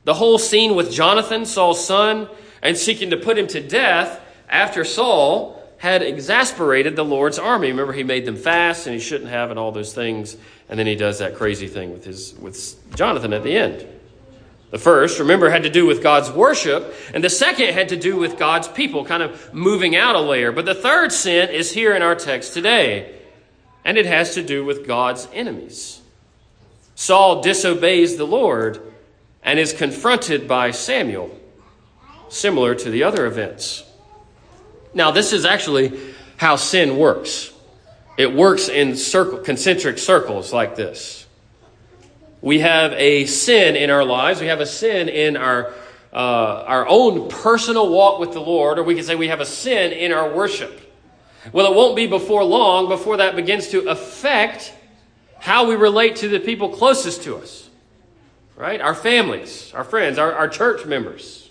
the 0.04 0.14
whole 0.14 0.38
scene 0.38 0.74
with 0.74 0.90
Jonathan, 0.90 1.44
Saul's 1.44 1.85
son, 1.85 2.26
and 2.62 2.76
seeking 2.76 3.11
to 3.11 3.18
put 3.18 3.37
him 3.37 3.46
to 3.48 3.61
death 3.61 4.18
after 4.48 4.83
Saul 4.83 5.62
had 5.76 6.02
exasperated 6.02 6.96
the 6.96 7.04
Lord's 7.04 7.38
army. 7.38 7.68
Remember, 7.68 7.92
he 7.92 8.02
made 8.02 8.24
them 8.24 8.37
fast 8.37 8.87
and 8.87 8.94
he 8.94 9.00
shouldn't 9.00 9.30
have, 9.30 9.50
and 9.50 9.59
all 9.59 9.72
those 9.72 9.92
things. 9.92 10.38
And 10.68 10.78
then 10.78 10.87
he 10.87 10.96
does 10.96 11.18
that 11.18 11.35
crazy 11.35 11.68
thing 11.68 11.92
with, 11.92 12.04
his, 12.04 12.35
with 12.35 12.96
Jonathan 12.96 13.35
at 13.35 13.42
the 13.42 13.56
end. 13.56 13.87
The 14.70 14.78
first, 14.78 15.18
remember, 15.18 15.50
had 15.50 15.64
to 15.64 15.70
do 15.70 15.85
with 15.85 16.02
God's 16.02 16.30
worship, 16.30 16.94
and 17.12 17.24
the 17.24 17.30
second 17.30 17.74
had 17.74 17.88
to 17.88 17.96
do 17.96 18.16
with 18.16 18.38
God's 18.38 18.68
people, 18.68 19.04
kind 19.04 19.22
of 19.22 19.52
moving 19.52 19.96
out 19.96 20.14
a 20.14 20.20
layer. 20.20 20.52
But 20.52 20.64
the 20.64 20.74
third 20.74 21.12
sin 21.12 21.50
is 21.50 21.72
here 21.72 21.94
in 21.94 22.02
our 22.02 22.14
text 22.14 22.54
today, 22.54 23.16
and 23.85 23.98
it 23.98 24.06
has 24.06 24.35
to 24.35 24.42
do 24.42 24.64
with 24.64 24.87
God's 24.87 25.26
enemies. 25.33 26.00
Saul 26.94 27.42
disobeys 27.42 28.16
the 28.16 28.26
Lord 28.26 28.80
and 29.42 29.59
is 29.59 29.72
confronted 29.72 30.46
by 30.46 30.70
Samuel, 30.70 31.37
similar 32.28 32.74
to 32.76 32.90
the 32.90 33.02
other 33.02 33.26
events. 33.26 33.85
Now, 34.94 35.11
this 35.11 35.33
is 35.33 35.44
actually 35.44 35.98
how 36.37 36.56
sin 36.56 36.96
works. 36.96 37.52
It 38.16 38.35
works 38.35 38.68
in 38.68 38.96
circle, 38.96 39.38
concentric 39.38 39.98
circles 39.98 40.52
like 40.52 40.76
this. 40.76 41.19
We 42.42 42.61
have 42.61 42.92
a 42.94 43.26
sin 43.26 43.76
in 43.76 43.90
our 43.90 44.05
lives. 44.05 44.40
We 44.40 44.46
have 44.46 44.61
a 44.61 44.66
sin 44.66 45.09
in 45.09 45.37
our, 45.37 45.72
uh, 46.12 46.16
our 46.66 46.88
own 46.88 47.29
personal 47.29 47.90
walk 47.90 48.18
with 48.18 48.33
the 48.33 48.40
Lord, 48.40 48.79
or 48.79 48.83
we 48.83 48.94
can 48.94 49.05
say 49.05 49.14
we 49.14 49.29
have 49.29 49.40
a 49.40 49.46
sin 49.46 49.92
in 49.92 50.12
our 50.12 50.33
worship. 50.33 50.81
Well, 51.53 51.70
it 51.70 51.76
won't 51.76 51.96
be 51.96 52.07
before 52.07 52.44
long 52.44 52.88
before 52.88 53.18
that 53.18 53.37
begins 53.37 53.68
to 53.68 53.88
affect 53.88 54.72
how 55.38 55.68
we 55.68 55.74
relate 55.74 56.16
to 56.16 56.29
the 56.29 56.40
people 56.40 56.68
closest 56.68 57.22
to 57.22 57.37
us, 57.37 57.68
right? 58.57 58.81
Our 58.81 58.94
families, 58.94 59.72
our 59.74 59.85
friends, 59.85 60.18
our, 60.18 60.33
our 60.33 60.48
church 60.48 60.85
members. 60.85 61.50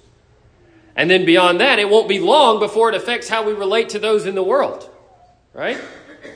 And 0.95 1.09
then 1.09 1.25
beyond 1.25 1.59
that, 1.61 1.79
it 1.79 1.89
won't 1.89 2.07
be 2.07 2.19
long 2.19 2.59
before 2.59 2.89
it 2.89 2.95
affects 2.95 3.29
how 3.29 3.43
we 3.43 3.53
relate 3.53 3.89
to 3.89 3.99
those 3.99 4.25
in 4.25 4.35
the 4.35 4.43
world. 4.43 4.89
Right? 5.53 5.79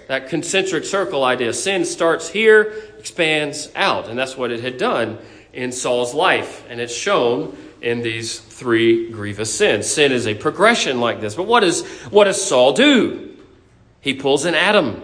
That 0.08 0.30
concentric 0.30 0.86
circle 0.86 1.24
idea. 1.24 1.54
Sin 1.54 1.86
starts 1.86 2.30
here, 2.30 2.74
expands 3.00 3.72
out. 3.76 4.08
And 4.08 4.18
that's 4.18 4.38
what 4.38 4.52
it 4.52 4.62
had 4.62 4.78
done 4.78 5.18
in 5.54 5.72
Saul's 5.72 6.14
life. 6.14 6.66
And 6.70 6.80
it's 6.80 6.96
shown 6.96 7.58
in 7.82 8.02
these 8.02 8.40
three 8.40 9.12
grievous 9.12 9.54
sins. 9.54 9.88
Sin 9.88 10.12
is 10.12 10.26
a 10.26 10.34
progression 10.34 11.00
like 11.00 11.20
this. 11.22 11.36
But 11.36 11.48
what 11.48 11.60
does, 11.60 11.86
what 12.10 12.26
does 12.26 12.44
Saul 12.44 12.74
do? 12.74 13.36
He 14.00 14.14
pulls 14.14 14.46
an 14.46 14.56
Adam. 14.56 15.02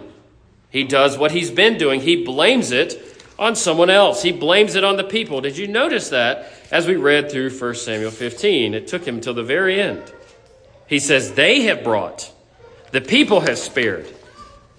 He 0.70 0.84
does 0.84 1.18
what 1.18 1.30
he's 1.30 1.50
been 1.50 1.78
doing. 1.78 2.00
He 2.00 2.24
blames 2.24 2.70
it 2.70 3.10
on 3.38 3.56
someone 3.56 3.90
else. 3.90 4.22
He 4.22 4.32
blames 4.32 4.74
it 4.74 4.84
on 4.84 4.96
the 4.96 5.04
people. 5.04 5.40
Did 5.40 5.56
you 5.56 5.66
notice 5.66 6.10
that 6.10 6.52
as 6.70 6.86
we 6.86 6.96
read 6.96 7.30
through 7.30 7.50
1 7.50 7.74
Samuel 7.74 8.10
15? 8.10 8.74
It 8.74 8.86
took 8.86 9.06
him 9.06 9.16
until 9.16 9.34
the 9.34 9.42
very 9.42 9.80
end. 9.80 10.02
He 10.86 10.98
says, 10.98 11.32
They 11.32 11.62
have 11.62 11.82
brought, 11.82 12.32
the 12.92 13.00
people 13.00 13.40
have 13.40 13.58
spared. 13.58 14.06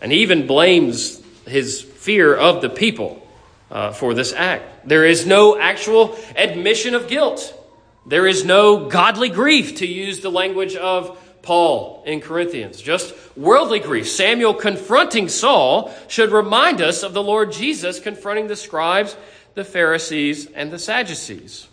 And 0.02 0.12
he 0.12 0.20
even 0.20 0.48
blames 0.48 1.22
his 1.48 1.82
fear 1.82 2.36
of 2.36 2.62
the 2.62 2.70
people 2.70 3.26
uh, 3.70 3.92
for 3.92 4.14
this 4.14 4.34
act. 4.34 4.88
There 4.88 5.06
is 5.06 5.26
no 5.26 5.60
actual 5.60 6.18
admission 6.36 6.96
of 6.96 7.08
guilt. 7.08 7.58
There 8.06 8.26
is 8.26 8.44
no 8.44 8.90
godly 8.90 9.30
grief, 9.30 9.78
to 9.78 9.86
use 9.86 10.22
the 10.22 10.32
language 10.32 10.76
of 10.76 11.18
Paul 11.44 12.04
in 12.06 12.20
Corinthians. 12.20 12.82
Just 12.82 13.14
worldly 13.38 13.80
grief. 13.80 14.10
Samuel 14.10 14.54
confronting 14.54 15.30
Saul 15.30 15.94
should 16.08 16.32
remind 16.32 16.82
us 16.82 17.04
of 17.04 17.14
the 17.14 17.24
Lord 17.24 17.52
Jesus 17.52 18.00
confronting 18.00 18.48
the 18.48 18.56
scribes, 18.56 19.16
the 19.54 19.64
Pharisees, 19.64 20.48
and 20.52 20.72
the 20.72 20.80
Sadducees. 20.80 21.68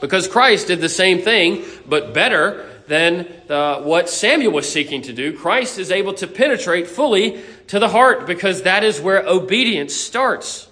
Because 0.00 0.28
Christ 0.28 0.66
did 0.66 0.80
the 0.80 0.88
same 0.88 1.22
thing, 1.22 1.64
but 1.86 2.12
better 2.12 2.70
than 2.86 3.26
the, 3.46 3.80
what 3.82 4.08
Samuel 4.08 4.52
was 4.52 4.70
seeking 4.70 5.02
to 5.02 5.12
do. 5.12 5.36
Christ 5.36 5.78
is 5.78 5.90
able 5.90 6.14
to 6.14 6.26
penetrate 6.26 6.86
fully 6.86 7.42
to 7.68 7.78
the 7.78 7.88
heart 7.88 8.26
because 8.26 8.62
that 8.62 8.84
is 8.84 9.00
where 9.00 9.26
obedience 9.26 9.94
starts. 9.94 10.68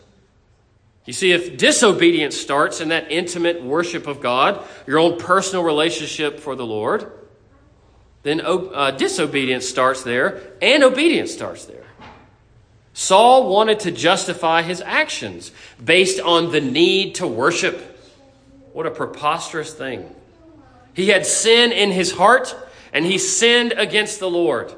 You 1.04 1.12
see, 1.12 1.32
if 1.32 1.56
disobedience 1.56 2.36
starts 2.36 2.80
in 2.80 2.90
that 2.90 3.10
intimate 3.10 3.62
worship 3.62 4.06
of 4.06 4.20
God, 4.20 4.64
your 4.86 4.98
own 4.98 5.18
personal 5.18 5.64
relationship 5.64 6.38
for 6.38 6.54
the 6.54 6.66
Lord, 6.66 7.10
then 8.22 8.40
uh, 8.40 8.92
disobedience 8.92 9.68
starts 9.68 10.04
there 10.04 10.40
and 10.60 10.84
obedience 10.84 11.32
starts 11.32 11.64
there. 11.64 11.82
Saul 12.94 13.48
wanted 13.48 13.80
to 13.80 13.90
justify 13.90 14.62
his 14.62 14.80
actions 14.80 15.50
based 15.82 16.20
on 16.20 16.52
the 16.52 16.60
need 16.60 17.16
to 17.16 17.26
worship. 17.26 18.00
What 18.72 18.86
a 18.86 18.90
preposterous 18.90 19.74
thing. 19.74 20.14
He 20.94 21.08
had 21.08 21.26
sin 21.26 21.72
in 21.72 21.90
his 21.90 22.12
heart 22.12 22.54
and 22.92 23.04
he 23.04 23.18
sinned 23.18 23.72
against 23.72 24.20
the 24.20 24.30
Lord. 24.30 24.74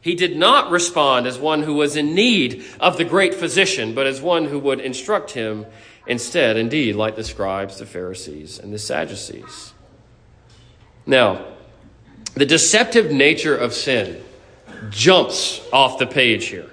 He 0.00 0.14
did 0.14 0.36
not 0.36 0.70
respond 0.70 1.26
as 1.26 1.38
one 1.38 1.62
who 1.62 1.74
was 1.74 1.96
in 1.96 2.14
need 2.14 2.64
of 2.80 2.96
the 2.96 3.04
great 3.04 3.34
physician, 3.34 3.94
but 3.94 4.06
as 4.06 4.22
one 4.22 4.46
who 4.46 4.58
would 4.60 4.80
instruct 4.80 5.32
him 5.32 5.66
instead, 6.06 6.56
indeed, 6.56 6.94
like 6.96 7.16
the 7.16 7.24
scribes, 7.24 7.78
the 7.78 7.86
Pharisees, 7.86 8.58
and 8.58 8.72
the 8.72 8.78
Sadducees. 8.78 9.74
Now, 11.04 11.44
the 12.34 12.46
deceptive 12.46 13.10
nature 13.10 13.56
of 13.56 13.74
sin 13.74 14.22
jumps 14.90 15.60
off 15.72 15.98
the 15.98 16.06
page 16.06 16.46
here. 16.46 16.70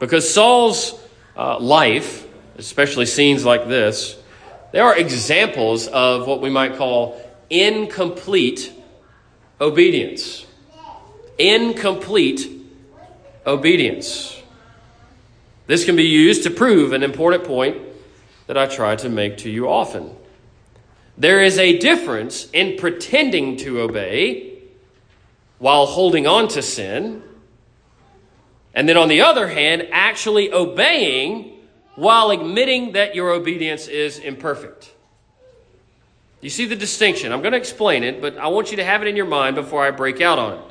Because 0.00 0.28
Saul's 0.32 0.98
uh, 1.36 1.58
life 1.58 2.26
especially 2.58 3.06
scenes 3.06 3.44
like 3.44 3.68
this, 3.68 4.16
they 4.72 4.80
are 4.80 4.96
examples 4.96 5.86
of 5.88 6.26
what 6.26 6.40
we 6.40 6.50
might 6.50 6.76
call 6.76 7.20
incomplete 7.50 8.72
obedience. 9.60 10.44
Incomplete 11.38 12.50
obedience. 13.46 14.42
This 15.66 15.84
can 15.84 15.96
be 15.96 16.04
used 16.04 16.44
to 16.44 16.50
prove 16.50 16.92
an 16.92 17.02
important 17.02 17.44
point 17.44 17.78
that 18.46 18.56
I 18.56 18.66
try 18.66 18.96
to 18.96 19.08
make 19.08 19.38
to 19.38 19.50
you 19.50 19.68
often. 19.68 20.14
There 21.18 21.42
is 21.42 21.58
a 21.58 21.78
difference 21.78 22.48
in 22.52 22.76
pretending 22.76 23.56
to 23.58 23.80
obey 23.80 24.62
while 25.58 25.86
holding 25.86 26.26
on 26.26 26.48
to 26.48 26.62
sin, 26.62 27.22
and 28.74 28.88
then 28.88 28.96
on 28.96 29.08
the 29.08 29.22
other 29.22 29.48
hand, 29.48 29.88
actually 29.90 30.52
obeying 30.52 31.55
while 31.96 32.30
admitting 32.30 32.92
that 32.92 33.14
your 33.14 33.30
obedience 33.30 33.88
is 33.88 34.18
imperfect. 34.18 34.92
You 36.40 36.50
see 36.50 36.66
the 36.66 36.76
distinction? 36.76 37.32
I'm 37.32 37.40
going 37.40 37.52
to 37.52 37.58
explain 37.58 38.04
it, 38.04 38.20
but 38.20 38.36
I 38.36 38.48
want 38.48 38.70
you 38.70 38.76
to 38.76 38.84
have 38.84 39.02
it 39.02 39.08
in 39.08 39.16
your 39.16 39.26
mind 39.26 39.56
before 39.56 39.84
I 39.84 39.90
break 39.90 40.20
out 40.20 40.38
on 40.38 40.58
it. 40.58 40.64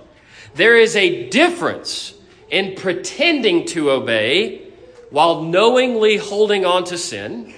There 0.53 0.77
is 0.77 0.95
a 0.95 1.27
difference 1.29 2.13
in 2.49 2.75
pretending 2.75 3.65
to 3.67 3.91
obey 3.91 4.61
while 5.09 5.41
knowingly 5.41 6.17
holding 6.17 6.65
on 6.65 6.83
to 6.85 6.97
sin. 6.97 7.53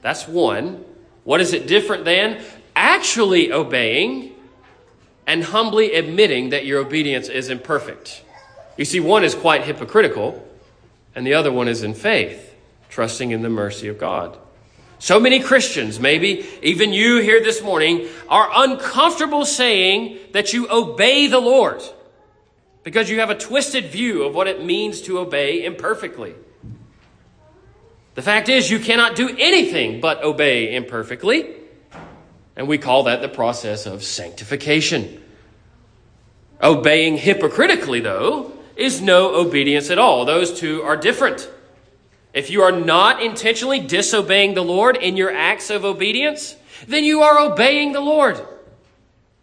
That's 0.00 0.26
one. 0.26 0.84
What 1.24 1.40
is 1.40 1.52
it 1.52 1.66
different 1.66 2.04
than? 2.04 2.42
Actually 2.74 3.52
obeying 3.52 4.34
and 5.26 5.44
humbly 5.44 5.92
admitting 5.94 6.50
that 6.50 6.64
your 6.64 6.80
obedience 6.80 7.28
is 7.28 7.50
imperfect. 7.50 8.24
You 8.78 8.86
see, 8.86 9.00
one 9.00 9.24
is 9.24 9.34
quite 9.34 9.64
hypocritical, 9.64 10.47
and 11.18 11.26
the 11.26 11.34
other 11.34 11.50
one 11.50 11.66
is 11.66 11.82
in 11.82 11.94
faith, 11.94 12.54
trusting 12.90 13.32
in 13.32 13.42
the 13.42 13.48
mercy 13.48 13.88
of 13.88 13.98
God. 13.98 14.38
So 15.00 15.18
many 15.18 15.40
Christians, 15.40 15.98
maybe 15.98 16.46
even 16.62 16.92
you 16.92 17.16
here 17.16 17.42
this 17.42 17.60
morning, 17.60 18.06
are 18.28 18.48
uncomfortable 18.54 19.44
saying 19.44 20.16
that 20.30 20.52
you 20.52 20.70
obey 20.70 21.26
the 21.26 21.40
Lord 21.40 21.82
because 22.84 23.10
you 23.10 23.18
have 23.18 23.30
a 23.30 23.34
twisted 23.34 23.86
view 23.86 24.22
of 24.22 24.32
what 24.32 24.46
it 24.46 24.64
means 24.64 25.00
to 25.02 25.18
obey 25.18 25.64
imperfectly. 25.64 26.36
The 28.14 28.22
fact 28.22 28.48
is, 28.48 28.70
you 28.70 28.78
cannot 28.78 29.16
do 29.16 29.28
anything 29.28 30.00
but 30.00 30.22
obey 30.22 30.72
imperfectly, 30.72 31.52
and 32.54 32.68
we 32.68 32.78
call 32.78 33.02
that 33.02 33.22
the 33.22 33.28
process 33.28 33.86
of 33.86 34.04
sanctification. 34.04 35.20
Obeying 36.62 37.16
hypocritically, 37.16 37.98
though, 37.98 38.52
is 38.78 39.02
no 39.02 39.34
obedience 39.34 39.90
at 39.90 39.98
all. 39.98 40.24
Those 40.24 40.58
two 40.58 40.82
are 40.82 40.96
different. 40.96 41.50
If 42.32 42.48
you 42.48 42.62
are 42.62 42.72
not 42.72 43.20
intentionally 43.20 43.80
disobeying 43.80 44.54
the 44.54 44.62
Lord 44.62 44.96
in 44.96 45.16
your 45.16 45.34
acts 45.34 45.68
of 45.68 45.84
obedience, 45.84 46.54
then 46.86 47.02
you 47.02 47.22
are 47.22 47.40
obeying 47.40 47.92
the 47.92 48.00
Lord. 48.00 48.40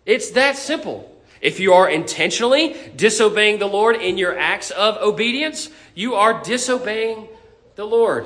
It's 0.05 0.31
that 0.31 0.55
simple. 0.55 1.11
If 1.41 1.59
you 1.59 1.73
are 1.73 1.89
intentionally 1.89 2.77
disobeying 2.95 3.59
the 3.59 3.67
Lord 3.67 3.97
in 3.97 4.17
your 4.17 4.37
acts 4.39 4.71
of 4.71 4.97
obedience, 4.97 5.69
you 5.93 6.15
are 6.15 6.41
disobeying 6.41 7.27
the 7.75 7.85
Lord. 7.85 8.25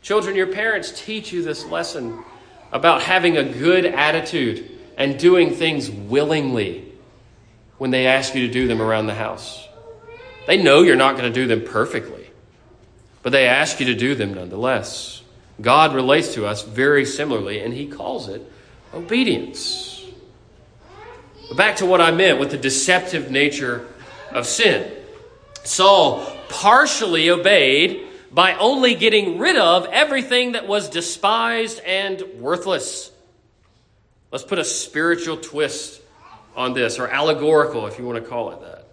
Children, 0.00 0.36
your 0.36 0.46
parents 0.46 1.04
teach 1.04 1.32
you 1.32 1.42
this 1.42 1.66
lesson 1.66 2.24
about 2.72 3.02
having 3.02 3.36
a 3.36 3.44
good 3.44 3.84
attitude 3.84 4.78
and 4.96 5.18
doing 5.18 5.50
things 5.50 5.90
willingly 5.90 6.89
when 7.80 7.90
they 7.90 8.06
ask 8.06 8.34
you 8.34 8.46
to 8.46 8.52
do 8.52 8.68
them 8.68 8.82
around 8.82 9.06
the 9.06 9.14
house. 9.14 9.66
They 10.46 10.62
know 10.62 10.82
you're 10.82 10.96
not 10.96 11.16
going 11.16 11.32
to 11.32 11.40
do 11.40 11.46
them 11.46 11.64
perfectly, 11.64 12.28
but 13.22 13.30
they 13.30 13.46
ask 13.46 13.80
you 13.80 13.86
to 13.86 13.94
do 13.94 14.14
them 14.14 14.34
nonetheless. 14.34 15.22
God 15.62 15.94
relates 15.94 16.34
to 16.34 16.44
us 16.44 16.62
very 16.62 17.06
similarly, 17.06 17.60
and 17.60 17.72
He 17.72 17.86
calls 17.86 18.28
it 18.28 18.46
obedience. 18.92 20.04
But 21.48 21.56
back 21.56 21.76
to 21.76 21.86
what 21.86 22.02
I 22.02 22.10
meant 22.10 22.38
with 22.38 22.50
the 22.50 22.58
deceptive 22.58 23.30
nature 23.30 23.86
of 24.30 24.46
sin. 24.46 24.92
Saul 25.64 26.30
partially 26.50 27.30
obeyed 27.30 28.06
by 28.30 28.56
only 28.56 28.94
getting 28.94 29.38
rid 29.38 29.56
of 29.56 29.86
everything 29.86 30.52
that 30.52 30.68
was 30.68 30.90
despised 30.90 31.80
and 31.86 32.22
worthless. 32.40 33.10
Let's 34.30 34.44
put 34.44 34.58
a 34.58 34.64
spiritual 34.64 35.38
twist 35.38 35.99
on 36.56 36.74
this, 36.74 36.98
or 36.98 37.08
allegorical, 37.08 37.86
if 37.86 37.98
you 37.98 38.04
want 38.04 38.22
to 38.22 38.28
call 38.28 38.50
it 38.50 38.60
that. 38.60 38.86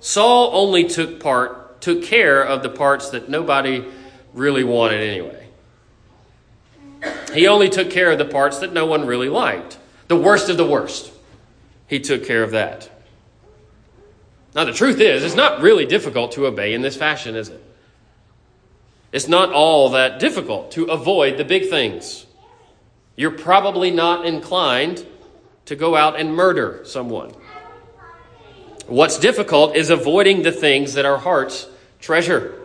Saul 0.00 0.50
only 0.54 0.84
took 0.88 1.20
part, 1.20 1.80
took 1.80 2.02
care 2.02 2.42
of 2.42 2.62
the 2.62 2.68
parts 2.68 3.10
that 3.10 3.28
nobody 3.28 3.84
really 4.32 4.64
wanted 4.64 5.00
anyway. 5.00 5.48
He 7.32 7.46
only 7.46 7.68
took 7.68 7.90
care 7.90 8.10
of 8.10 8.18
the 8.18 8.24
parts 8.24 8.58
that 8.58 8.72
no 8.72 8.86
one 8.86 9.06
really 9.06 9.28
liked 9.28 9.78
the 10.08 10.16
worst 10.16 10.48
of 10.48 10.56
the 10.56 10.66
worst. 10.66 11.12
He 11.86 12.00
took 12.00 12.26
care 12.26 12.42
of 12.42 12.50
that. 12.50 12.90
Now, 14.56 14.64
the 14.64 14.72
truth 14.72 15.00
is, 15.00 15.22
it's 15.22 15.36
not 15.36 15.60
really 15.60 15.86
difficult 15.86 16.32
to 16.32 16.46
obey 16.46 16.74
in 16.74 16.82
this 16.82 16.96
fashion, 16.96 17.36
is 17.36 17.48
it? 17.48 17.62
It's 19.12 19.28
not 19.28 19.52
all 19.52 19.90
that 19.90 20.18
difficult 20.18 20.72
to 20.72 20.86
avoid 20.86 21.38
the 21.38 21.44
big 21.44 21.70
things. 21.70 22.26
You're 23.14 23.30
probably 23.30 23.92
not 23.92 24.26
inclined 24.26 25.06
to 25.70 25.76
go 25.76 25.94
out 25.94 26.18
and 26.18 26.34
murder 26.34 26.80
someone. 26.82 27.32
What's 28.88 29.20
difficult 29.20 29.76
is 29.76 29.88
avoiding 29.88 30.42
the 30.42 30.50
things 30.50 30.94
that 30.94 31.04
our 31.04 31.16
hearts 31.16 31.68
treasure. 32.00 32.58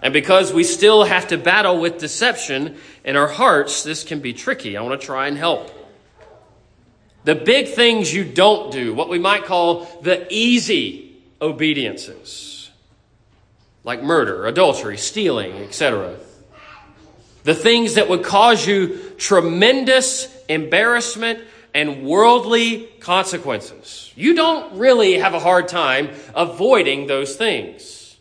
And 0.00 0.14
because 0.14 0.50
we 0.50 0.64
still 0.64 1.04
have 1.04 1.28
to 1.28 1.36
battle 1.36 1.78
with 1.78 1.98
deception 1.98 2.78
in 3.04 3.14
our 3.14 3.28
hearts, 3.28 3.82
this 3.82 4.04
can 4.04 4.20
be 4.20 4.32
tricky. 4.32 4.78
I 4.78 4.80
want 4.80 4.98
to 4.98 5.06
try 5.06 5.28
and 5.28 5.36
help. 5.36 5.70
The 7.24 7.34
big 7.34 7.68
things 7.68 8.10
you 8.10 8.24
don't 8.24 8.72
do, 8.72 8.94
what 8.94 9.10
we 9.10 9.18
might 9.18 9.44
call 9.44 9.84
the 10.00 10.26
easy 10.30 11.20
obediences, 11.42 12.70
like 13.84 14.02
murder, 14.02 14.46
adultery, 14.46 14.96
stealing, 14.96 15.56
etc. 15.56 16.16
The 17.44 17.54
things 17.54 17.96
that 17.96 18.08
would 18.08 18.22
cause 18.22 18.66
you 18.66 18.98
tremendous 19.18 20.34
embarrassment 20.48 21.40
and 21.74 22.04
worldly 22.04 22.86
consequences. 23.00 24.12
You 24.16 24.34
don't 24.34 24.78
really 24.78 25.14
have 25.18 25.34
a 25.34 25.40
hard 25.40 25.68
time 25.68 26.10
avoiding 26.34 27.06
those 27.06 27.36
things. 27.36 28.18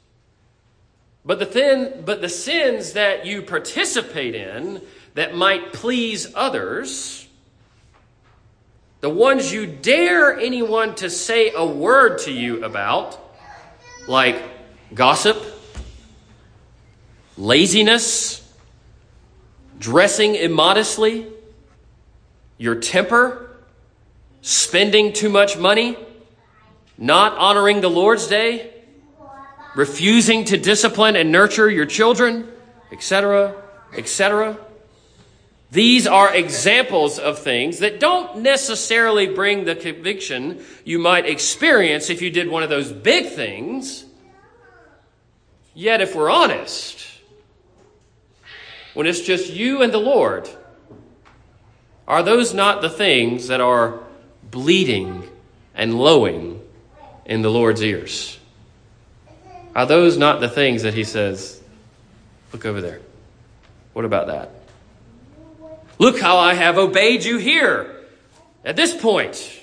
But 1.26 1.40
the, 1.40 1.46
thin, 1.46 2.04
but 2.06 2.22
the 2.22 2.30
sins 2.30 2.94
that 2.94 3.26
you 3.26 3.42
participate 3.42 4.36
in 4.36 4.82
that 5.16 5.36
might 5.36 5.74
please 5.74 6.34
others, 6.34 7.28
the 9.02 9.10
ones 9.10 9.52
you 9.52 9.66
dare 9.66 10.38
anyone 10.38 10.96
to 10.96 11.10
say 11.10 11.52
a 11.54 11.66
word 11.66 12.20
to 12.20 12.32
you 12.32 12.64
about, 12.64 13.20
like 14.08 14.42
gossip, 14.94 15.38
laziness, 17.38 18.46
dressing 19.78 20.36
immodestly, 20.36 21.32
your 22.60 22.76
temper, 22.76 23.50
spending 24.42 25.14
too 25.14 25.30
much 25.30 25.58
money, 25.58 25.98
not 26.98 27.36
honoring 27.38 27.82
the 27.82 27.90
Lord's 27.90 28.28
day, 28.28 28.72
refusing 29.76 30.46
to 30.46 30.58
discipline 30.58 31.16
and 31.16 31.32
nurture 31.32 31.70
your 31.70 31.86
children, 31.88 32.48
etc., 32.92 33.56
etc. 33.98 34.58
These 35.72 36.06
are 36.06 36.36
examples 36.36 37.18
of 37.20 37.40
things 37.40 37.80
that 37.80 38.00
don't 38.00 38.40
necessarily 38.40 39.28
bring 39.28 39.66
the 39.66 39.76
conviction 39.76 40.64
you 40.84 41.00
might 41.00 41.26
experience 41.26 42.10
if 42.10 42.22
you 42.22 42.30
did 42.30 42.50
one 42.50 42.64
of 42.64 42.70
those 42.70 42.92
big 42.92 43.28
things. 43.28 44.04
Yet, 45.76 46.02
if 46.02 46.16
we're 46.16 46.30
honest, 46.30 47.08
when 48.96 49.06
it's 49.06 49.22
just 49.22 49.54
you 49.54 49.84
and 49.84 49.94
the 49.94 50.00
Lord, 50.00 50.50
are 52.10 52.24
those 52.24 52.54
not 52.54 52.82
the 52.82 52.90
things 52.90 53.48
that 53.48 53.62
are 53.62 54.00
bleeding 54.50 55.30
and 55.76 55.94
lowing 55.98 56.62
in 57.26 57.44
the 57.44 57.52
Lord's 57.52 57.84
ears? 57.84 58.40
Are 59.76 59.86
those 59.86 60.18
not 60.18 60.42
the 60.42 60.50
things 60.50 60.82
that 60.82 60.96
He 60.96 61.04
says, 61.04 61.62
look 62.52 62.66
over 62.66 62.82
there? 62.82 63.00
What 63.94 64.06
about 64.06 64.28
that? 64.28 64.52
Look 66.00 66.20
how 66.20 66.38
I 66.38 66.56
have 66.56 66.78
obeyed 66.78 67.24
you 67.24 67.38
here. 67.38 67.96
At 68.66 68.76
this 68.76 68.96
point, 68.96 69.62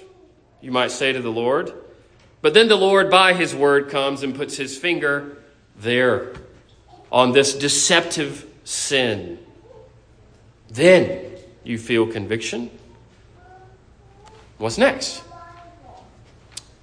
you 0.61 0.71
might 0.71 0.91
say 0.91 1.13
to 1.13 1.21
the 1.21 1.31
Lord. 1.31 1.73
But 2.43 2.55
then 2.55 2.69
the 2.69 2.77
Lord, 2.77 3.11
by 3.11 3.33
his 3.33 3.55
word, 3.55 3.91
comes 3.91 4.23
and 4.23 4.35
puts 4.35 4.57
his 4.57 4.77
finger 4.77 5.39
there 5.77 6.35
on 7.11 7.33
this 7.33 7.55
deceptive 7.55 8.47
sin. 8.65 9.39
Then 10.69 11.36
you 11.67 11.79
feel 11.79 12.07
conviction. 12.07 12.71
What's 14.59 14.79
next? 14.79 15.23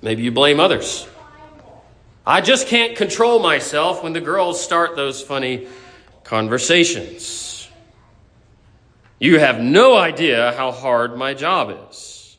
Maybe 0.01 0.23
you 0.23 0.31
blame 0.31 0.59
others. 0.59 1.07
I 2.25 2.41
just 2.41 2.67
can't 2.67 2.95
control 2.95 3.39
myself 3.39 4.03
when 4.03 4.13
the 4.13 4.21
girls 4.21 4.63
start 4.63 4.95
those 4.95 5.21
funny 5.21 5.67
conversations. 6.23 7.69
You 9.19 9.39
have 9.39 9.61
no 9.61 9.95
idea 9.97 10.53
how 10.57 10.71
hard 10.71 11.17
my 11.17 11.33
job 11.33 11.89
is. 11.89 12.37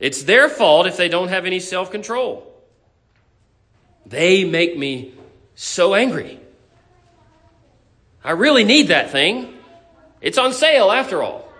It's 0.00 0.22
their 0.24 0.48
fault 0.48 0.86
if 0.86 0.96
they 0.96 1.08
don't 1.08 1.28
have 1.28 1.46
any 1.46 1.60
self 1.60 1.90
control. 1.90 2.46
They 4.06 4.44
make 4.44 4.76
me 4.76 5.14
so 5.54 5.94
angry. 5.94 6.40
I 8.24 8.32
really 8.32 8.64
need 8.64 8.88
that 8.88 9.10
thing. 9.10 9.59
It's 10.20 10.38
on 10.38 10.52
sale 10.52 10.90
after 10.90 11.22
all. 11.22 11.50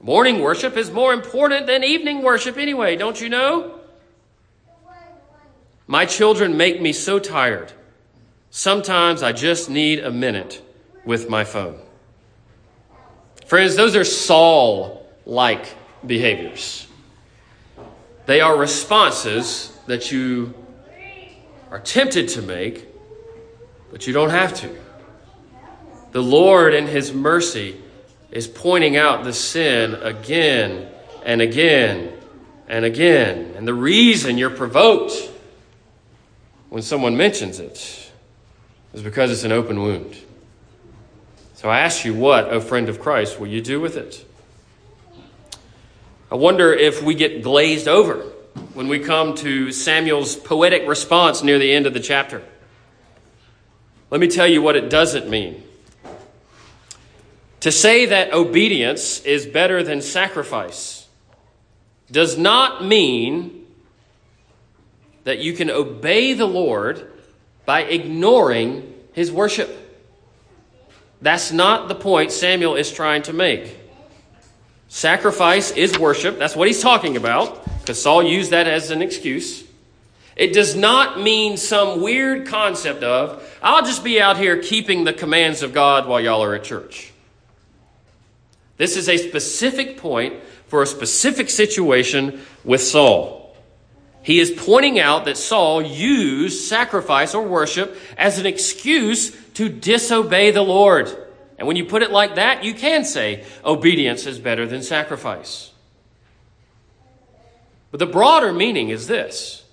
Morning 0.00 0.40
worship 0.40 0.76
is 0.76 0.90
more 0.90 1.12
important 1.12 1.66
than 1.66 1.84
evening 1.84 2.22
worship 2.22 2.56
anyway, 2.56 2.96
don't 2.96 3.20
you 3.20 3.28
know? 3.28 3.78
My 5.86 6.06
children 6.06 6.56
make 6.56 6.80
me 6.80 6.92
so 6.92 7.18
tired. 7.18 7.72
Sometimes 8.50 9.22
I 9.22 9.32
just 9.32 9.70
need 9.70 10.00
a 10.00 10.10
minute 10.10 10.62
with 11.04 11.28
my 11.28 11.44
phone. 11.44 11.78
Friends, 13.46 13.76
those 13.76 13.94
are 13.94 14.04
Saul 14.04 15.06
like 15.26 15.74
behaviors. 16.06 16.86
They 18.26 18.40
are 18.40 18.56
responses 18.56 19.76
that 19.86 20.10
you 20.10 20.54
are 21.70 21.80
tempted 21.80 22.28
to 22.30 22.42
make, 22.42 22.88
but 23.90 24.06
you 24.06 24.12
don't 24.12 24.30
have 24.30 24.54
to. 24.60 24.81
The 26.12 26.22
Lord, 26.22 26.74
in 26.74 26.86
His 26.86 27.12
mercy, 27.12 27.80
is 28.30 28.46
pointing 28.46 28.96
out 28.96 29.24
the 29.24 29.32
sin 29.32 29.94
again 29.94 30.88
and 31.24 31.40
again 31.40 32.12
and 32.68 32.84
again. 32.84 33.54
And 33.56 33.66
the 33.66 33.74
reason 33.74 34.38
you're 34.38 34.50
provoked 34.50 35.30
when 36.68 36.82
someone 36.82 37.16
mentions 37.16 37.60
it 37.60 38.10
is 38.94 39.02
because 39.02 39.30
it's 39.30 39.44
an 39.44 39.52
open 39.52 39.82
wound. 39.82 40.16
So 41.54 41.68
I 41.68 41.80
ask 41.80 42.04
you, 42.04 42.14
what, 42.14 42.48
O 42.48 42.60
friend 42.60 42.88
of 42.88 43.00
Christ, 43.00 43.38
will 43.38 43.46
you 43.46 43.60
do 43.60 43.80
with 43.80 43.96
it? 43.96 44.26
I 46.30 46.34
wonder 46.34 46.72
if 46.72 47.02
we 47.02 47.14
get 47.14 47.42
glazed 47.42 47.88
over 47.88 48.16
when 48.74 48.88
we 48.88 48.98
come 48.98 49.34
to 49.36 49.70
Samuel's 49.70 50.34
poetic 50.34 50.88
response 50.88 51.42
near 51.42 51.58
the 51.58 51.72
end 51.72 51.86
of 51.86 51.94
the 51.94 52.00
chapter. 52.00 52.42
Let 54.10 54.20
me 54.20 54.28
tell 54.28 54.46
you 54.46 54.60
what 54.62 54.76
it 54.76 54.90
doesn't 54.90 55.28
mean. 55.28 55.62
To 57.62 57.70
say 57.70 58.06
that 58.06 58.32
obedience 58.32 59.20
is 59.20 59.46
better 59.46 59.84
than 59.84 60.02
sacrifice 60.02 61.06
does 62.10 62.36
not 62.36 62.84
mean 62.84 63.66
that 65.22 65.38
you 65.38 65.52
can 65.52 65.70
obey 65.70 66.32
the 66.32 66.44
Lord 66.46 67.08
by 67.64 67.82
ignoring 67.82 68.92
his 69.12 69.30
worship. 69.30 69.70
That's 71.20 71.52
not 71.52 71.86
the 71.86 71.94
point 71.94 72.32
Samuel 72.32 72.74
is 72.74 72.90
trying 72.90 73.22
to 73.22 73.32
make. 73.32 73.78
Sacrifice 74.88 75.70
is 75.70 75.96
worship. 75.96 76.40
That's 76.40 76.56
what 76.56 76.66
he's 76.66 76.82
talking 76.82 77.16
about, 77.16 77.64
because 77.78 78.02
Saul 78.02 78.24
used 78.24 78.50
that 78.50 78.66
as 78.66 78.90
an 78.90 79.02
excuse. 79.02 79.62
It 80.34 80.52
does 80.52 80.74
not 80.74 81.20
mean 81.20 81.56
some 81.56 82.02
weird 82.02 82.48
concept 82.48 83.04
of, 83.04 83.40
I'll 83.62 83.84
just 83.84 84.02
be 84.02 84.20
out 84.20 84.36
here 84.36 84.60
keeping 84.60 85.04
the 85.04 85.12
commands 85.12 85.62
of 85.62 85.72
God 85.72 86.08
while 86.08 86.20
y'all 86.20 86.42
are 86.42 86.56
at 86.56 86.64
church. 86.64 87.11
This 88.76 88.96
is 88.96 89.08
a 89.08 89.16
specific 89.16 89.98
point 89.98 90.34
for 90.66 90.82
a 90.82 90.86
specific 90.86 91.50
situation 91.50 92.40
with 92.64 92.80
Saul. 92.80 93.54
He 94.22 94.38
is 94.38 94.50
pointing 94.50 94.98
out 95.00 95.24
that 95.24 95.36
Saul 95.36 95.82
used 95.82 96.64
sacrifice 96.66 97.34
or 97.34 97.42
worship 97.42 97.96
as 98.16 98.38
an 98.38 98.46
excuse 98.46 99.36
to 99.54 99.68
disobey 99.68 100.52
the 100.52 100.62
Lord. 100.62 101.14
And 101.58 101.68
when 101.68 101.76
you 101.76 101.84
put 101.84 102.02
it 102.02 102.10
like 102.10 102.36
that, 102.36 102.64
you 102.64 102.74
can 102.74 103.04
say 103.04 103.44
obedience 103.64 104.26
is 104.26 104.38
better 104.38 104.66
than 104.66 104.82
sacrifice. 104.82 105.72
But 107.90 107.98
the 107.98 108.06
broader 108.06 108.52
meaning 108.52 108.88
is 108.88 109.06
this 109.06 109.64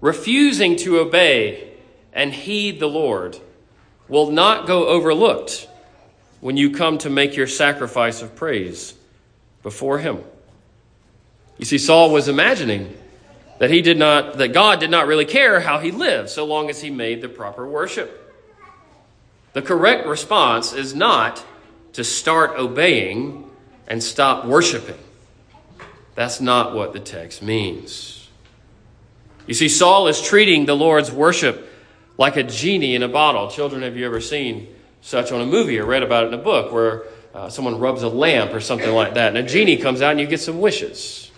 refusing 0.00 0.76
to 0.76 0.98
obey 0.98 1.72
and 2.12 2.32
heed 2.32 2.80
the 2.80 2.88
Lord 2.88 3.38
will 4.08 4.30
not 4.30 4.66
go 4.66 4.88
overlooked 4.88 5.68
when 6.40 6.56
you 6.56 6.70
come 6.70 6.98
to 6.98 7.10
make 7.10 7.36
your 7.36 7.46
sacrifice 7.46 8.22
of 8.22 8.34
praise 8.34 8.94
before 9.62 9.98
him. 9.98 10.24
You 11.58 11.64
see, 11.64 11.78
Saul 11.78 12.10
was 12.10 12.28
imagining 12.28 12.96
that 13.58 13.70
he 13.70 13.82
did 13.82 13.98
not, 13.98 14.38
that 14.38 14.54
God 14.54 14.80
did 14.80 14.90
not 14.90 15.06
really 15.06 15.26
care 15.26 15.60
how 15.60 15.78
he 15.78 15.90
lived 15.90 16.30
so 16.30 16.46
long 16.46 16.70
as 16.70 16.80
he 16.80 16.90
made 16.90 17.20
the 17.20 17.28
proper 17.28 17.68
worship. 17.68 18.16
The 19.52 19.60
correct 19.60 20.06
response 20.06 20.72
is 20.72 20.94
not 20.94 21.44
to 21.92 22.04
start 22.04 22.58
obeying 22.58 23.50
and 23.86 24.02
stop 24.02 24.46
worshiping. 24.46 24.98
That's 26.14 26.40
not 26.40 26.74
what 26.74 26.92
the 26.92 27.00
text 27.00 27.42
means. 27.42 28.28
You 29.46 29.54
see, 29.54 29.68
Saul 29.68 30.06
is 30.06 30.22
treating 30.22 30.64
the 30.64 30.76
Lord's 30.76 31.10
worship 31.10 31.68
like 32.16 32.36
a 32.36 32.42
genie 32.42 32.94
in 32.94 33.02
a 33.02 33.08
bottle. 33.08 33.50
Children, 33.50 33.82
have 33.82 33.96
you 33.96 34.06
ever 34.06 34.20
seen 34.20 34.68
such 35.00 35.32
on 35.32 35.40
a 35.40 35.46
movie 35.46 35.78
or 35.78 35.86
read 35.86 36.02
about 36.02 36.24
it 36.24 36.28
in 36.28 36.34
a 36.34 36.42
book 36.42 36.72
where 36.72 37.04
uh, 37.34 37.48
someone 37.48 37.78
rubs 37.78 38.02
a 38.02 38.08
lamp 38.08 38.52
or 38.52 38.60
something 38.60 38.92
like 38.92 39.14
that, 39.14 39.28
and 39.28 39.38
a 39.38 39.42
genie 39.42 39.76
comes 39.76 40.02
out 40.02 40.12
and 40.12 40.20
you 40.20 40.26
get 40.26 40.40
some 40.40 40.60
wishes. 40.60 41.30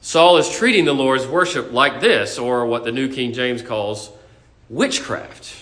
Saul 0.00 0.38
is 0.38 0.50
treating 0.50 0.84
the 0.84 0.94
Lord's 0.94 1.26
worship 1.26 1.72
like 1.72 2.00
this, 2.00 2.38
or 2.38 2.66
what 2.66 2.84
the 2.84 2.92
New 2.92 3.12
King 3.12 3.32
James 3.32 3.62
calls 3.62 4.10
witchcraft. 4.68 5.54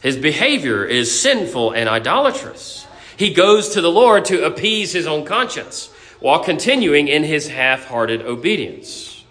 His 0.00 0.16
behavior 0.16 0.84
is 0.84 1.20
sinful 1.20 1.72
and 1.72 1.88
idolatrous. 1.88 2.86
He 3.16 3.32
goes 3.32 3.70
to 3.70 3.80
the 3.80 3.90
Lord 3.90 4.26
to 4.26 4.44
appease 4.44 4.92
his 4.92 5.06
own 5.06 5.24
conscience 5.24 5.88
while 6.20 6.38
continuing 6.42 7.08
in 7.08 7.24
his 7.24 7.48
half 7.48 7.86
hearted 7.86 8.22
obedience. 8.22 9.24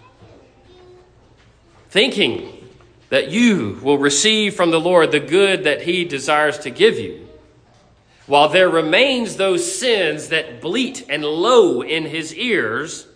Thinking 1.88 2.55
that 3.08 3.30
you 3.30 3.78
will 3.82 3.98
receive 3.98 4.54
from 4.54 4.70
the 4.70 4.80
Lord 4.80 5.12
the 5.12 5.20
good 5.20 5.64
that 5.64 5.82
He 5.82 6.04
desires 6.04 6.58
to 6.60 6.70
give 6.70 6.98
you, 6.98 7.28
while 8.26 8.48
there 8.48 8.68
remains 8.68 9.36
those 9.36 9.78
sins 9.78 10.28
that 10.28 10.60
bleat 10.60 11.04
and 11.08 11.24
low 11.24 11.82
in 11.82 12.04
His 12.04 12.34
ears, 12.34 13.06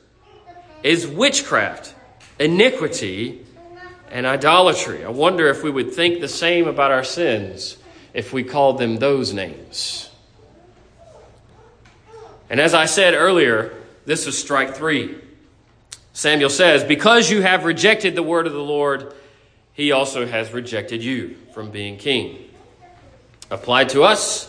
is 0.82 1.06
witchcraft, 1.06 1.94
iniquity, 2.38 3.44
and 4.10 4.26
idolatry. 4.26 5.04
I 5.04 5.10
wonder 5.10 5.48
if 5.48 5.62
we 5.62 5.70
would 5.70 5.92
think 5.92 6.20
the 6.20 6.28
same 6.28 6.66
about 6.66 6.90
our 6.90 7.04
sins 7.04 7.76
if 8.14 8.32
we 8.32 8.42
called 8.42 8.78
them 8.78 8.96
those 8.96 9.32
names. 9.32 10.10
And 12.48 12.60
as 12.60 12.74
I 12.74 12.86
said 12.86 13.14
earlier, 13.14 13.72
this 14.06 14.26
is 14.26 14.36
strike 14.36 14.74
three. 14.74 15.16
Samuel 16.12 16.50
says, 16.50 16.82
Because 16.82 17.30
you 17.30 17.42
have 17.42 17.64
rejected 17.64 18.16
the 18.16 18.22
word 18.22 18.46
of 18.48 18.52
the 18.52 18.58
Lord, 18.58 19.14
he 19.80 19.92
also 19.92 20.26
has 20.26 20.52
rejected 20.52 21.02
you 21.02 21.36
from 21.54 21.70
being 21.70 21.96
king. 21.96 22.50
Applied 23.50 23.88
to 23.90 24.02
us, 24.02 24.46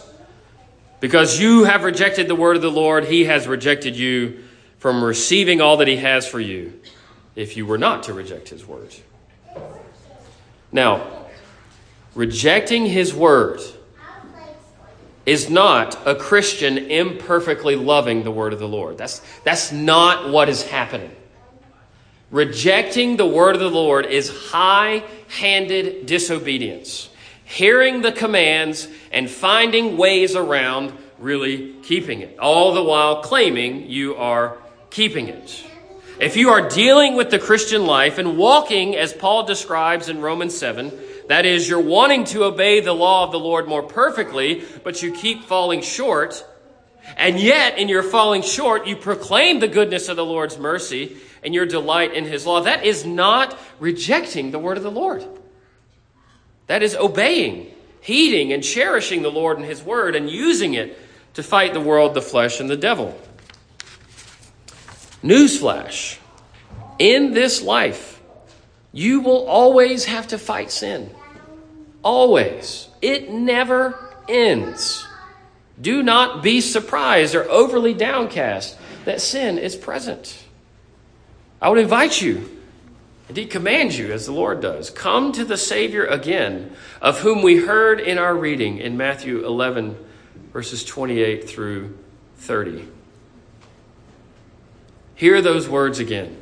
because 0.99 1.39
you 1.39 1.63
have 1.63 1.83
rejected 1.83 2.27
the 2.27 2.35
word 2.35 2.55
of 2.55 2.61
the 2.61 2.69
Lord, 2.71 3.05
he 3.05 3.25
has 3.25 3.47
rejected 3.47 3.95
you 3.95 4.43
from 4.77 5.03
receiving 5.03 5.61
all 5.61 5.77
that 5.77 5.87
he 5.87 5.97
has 5.97 6.27
for 6.27 6.39
you 6.39 6.79
if 7.35 7.57
you 7.57 7.65
were 7.65 7.77
not 7.77 8.03
to 8.03 8.13
reject 8.13 8.49
his 8.49 8.65
word. 8.65 8.93
Now, 10.71 11.07
rejecting 12.13 12.85
his 12.85 13.13
word 13.13 13.61
is 15.25 15.49
not 15.49 15.97
a 16.07 16.15
Christian 16.15 16.77
imperfectly 16.77 17.75
loving 17.75 18.23
the 18.23 18.31
word 18.31 18.53
of 18.53 18.59
the 18.59 18.67
Lord. 18.67 18.97
That's, 18.97 19.21
that's 19.43 19.71
not 19.71 20.29
what 20.29 20.49
is 20.49 20.63
happening. 20.63 21.11
Rejecting 22.31 23.17
the 23.17 23.25
word 23.25 23.55
of 23.55 23.61
the 23.61 23.69
Lord 23.69 24.05
is 24.05 24.29
high 24.29 25.03
handed 25.31 26.05
disobedience. 26.05 27.09
Hearing 27.45 28.01
the 28.01 28.11
commands 28.11 28.87
and 29.11 29.29
finding 29.29 29.97
ways 29.97 30.35
around 30.35 30.97
really 31.19 31.73
keeping 31.83 32.21
it, 32.21 32.37
all 32.39 32.73
the 32.73 32.83
while 32.83 33.21
claiming 33.21 33.89
you 33.89 34.15
are 34.15 34.57
keeping 34.89 35.27
it. 35.27 35.63
If 36.19 36.35
you 36.35 36.49
are 36.49 36.69
dealing 36.69 37.15
with 37.15 37.29
the 37.29 37.39
Christian 37.39 37.85
life 37.85 38.17
and 38.17 38.37
walking 38.37 38.95
as 38.95 39.13
Paul 39.13 39.43
describes 39.43 40.09
in 40.09 40.21
Romans 40.21 40.57
7, 40.57 40.91
that 41.29 41.45
is, 41.45 41.67
you're 41.69 41.79
wanting 41.79 42.25
to 42.25 42.43
obey 42.43 42.81
the 42.81 42.93
law 42.93 43.23
of 43.23 43.31
the 43.31 43.39
Lord 43.39 43.67
more 43.67 43.83
perfectly, 43.83 44.63
but 44.83 45.01
you 45.01 45.13
keep 45.13 45.45
falling 45.45 45.81
short, 45.81 46.45
and 47.15 47.39
yet 47.39 47.77
in 47.77 47.87
your 47.87 48.03
falling 48.03 48.41
short, 48.41 48.85
you 48.85 48.95
proclaim 48.95 49.59
the 49.59 49.67
goodness 49.67 50.09
of 50.09 50.17
the 50.17 50.25
Lord's 50.25 50.57
mercy 50.57 51.17
and 51.43 51.53
your 51.53 51.65
delight 51.65 52.13
in 52.13 52.25
his 52.25 52.45
law. 52.45 52.61
That 52.61 52.85
is 52.85 53.05
not 53.05 53.57
rejecting 53.79 54.51
the 54.51 54.59
word 54.59 54.77
of 54.77 54.83
the 54.83 54.91
Lord. 54.91 55.25
That 56.67 56.83
is 56.83 56.95
obeying, 56.95 57.71
heeding, 58.01 58.53
and 58.53 58.63
cherishing 58.63 59.21
the 59.21 59.31
Lord 59.31 59.57
and 59.57 59.65
his 59.65 59.81
word 59.81 60.15
and 60.15 60.29
using 60.29 60.73
it 60.73 60.97
to 61.33 61.43
fight 61.43 61.73
the 61.73 61.81
world, 61.81 62.13
the 62.13 62.21
flesh, 62.21 62.59
and 62.59 62.69
the 62.69 62.77
devil. 62.77 63.19
Newsflash 65.23 66.17
in 66.99 67.33
this 67.33 67.61
life, 67.61 68.21
you 68.91 69.21
will 69.21 69.47
always 69.47 70.05
have 70.05 70.27
to 70.27 70.37
fight 70.37 70.71
sin. 70.71 71.09
Always. 72.03 72.89
It 73.01 73.31
never 73.31 73.97
ends. 74.27 75.07
Do 75.79 76.03
not 76.03 76.43
be 76.43 76.61
surprised 76.61 77.33
or 77.33 77.49
overly 77.49 77.93
downcast 77.93 78.77
that 79.05 79.21
sin 79.21 79.57
is 79.57 79.75
present. 79.75 80.40
I 81.61 81.69
would 81.69 81.77
invite 81.77 82.21
you, 82.21 82.49
indeed 83.29 83.51
command 83.51 83.93
you, 83.93 84.11
as 84.11 84.25
the 84.25 84.31
Lord 84.31 84.61
does, 84.61 84.89
come 84.89 85.31
to 85.33 85.45
the 85.45 85.57
Savior 85.57 86.05
again, 86.05 86.75
of 87.01 87.19
whom 87.19 87.43
we 87.43 87.57
heard 87.57 87.99
in 87.99 88.17
our 88.17 88.35
reading 88.35 88.79
in 88.79 88.97
Matthew 88.97 89.45
11, 89.45 89.95
verses 90.51 90.83
28 90.83 91.47
through 91.47 91.97
30. 92.37 92.87
Hear 95.13 95.39
those 95.41 95.69
words 95.69 95.99
again. 95.99 96.41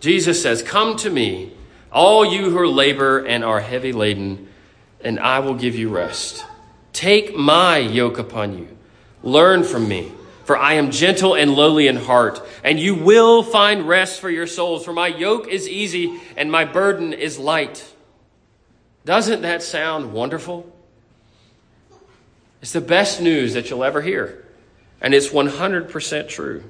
Jesus 0.00 0.42
says, 0.42 0.62
Come 0.62 0.96
to 0.96 1.08
me, 1.08 1.52
all 1.90 2.22
you 2.22 2.50
who 2.50 2.66
labor 2.66 3.24
and 3.24 3.42
are 3.42 3.60
heavy 3.60 3.92
laden, 3.92 4.46
and 5.00 5.18
I 5.18 5.38
will 5.38 5.54
give 5.54 5.74
you 5.74 5.88
rest. 5.88 6.44
Take 6.92 7.34
my 7.34 7.78
yoke 7.78 8.18
upon 8.18 8.58
you. 8.58 8.68
Learn 9.22 9.64
from 9.64 9.88
me, 9.88 10.12
for 10.50 10.56
I 10.56 10.72
am 10.72 10.90
gentle 10.90 11.36
and 11.36 11.54
lowly 11.54 11.86
in 11.86 11.94
heart, 11.94 12.44
and 12.64 12.80
you 12.80 12.96
will 12.96 13.44
find 13.44 13.86
rest 13.86 14.20
for 14.20 14.28
your 14.28 14.48
souls. 14.48 14.84
For 14.84 14.92
my 14.92 15.06
yoke 15.06 15.46
is 15.46 15.68
easy 15.68 16.20
and 16.36 16.50
my 16.50 16.64
burden 16.64 17.12
is 17.12 17.38
light. 17.38 17.88
Doesn't 19.04 19.42
that 19.42 19.62
sound 19.62 20.12
wonderful? 20.12 20.68
It's 22.60 22.72
the 22.72 22.80
best 22.80 23.20
news 23.20 23.54
that 23.54 23.70
you'll 23.70 23.84
ever 23.84 24.02
hear, 24.02 24.44
and 25.00 25.14
it's 25.14 25.28
100% 25.28 26.28
true. 26.28 26.64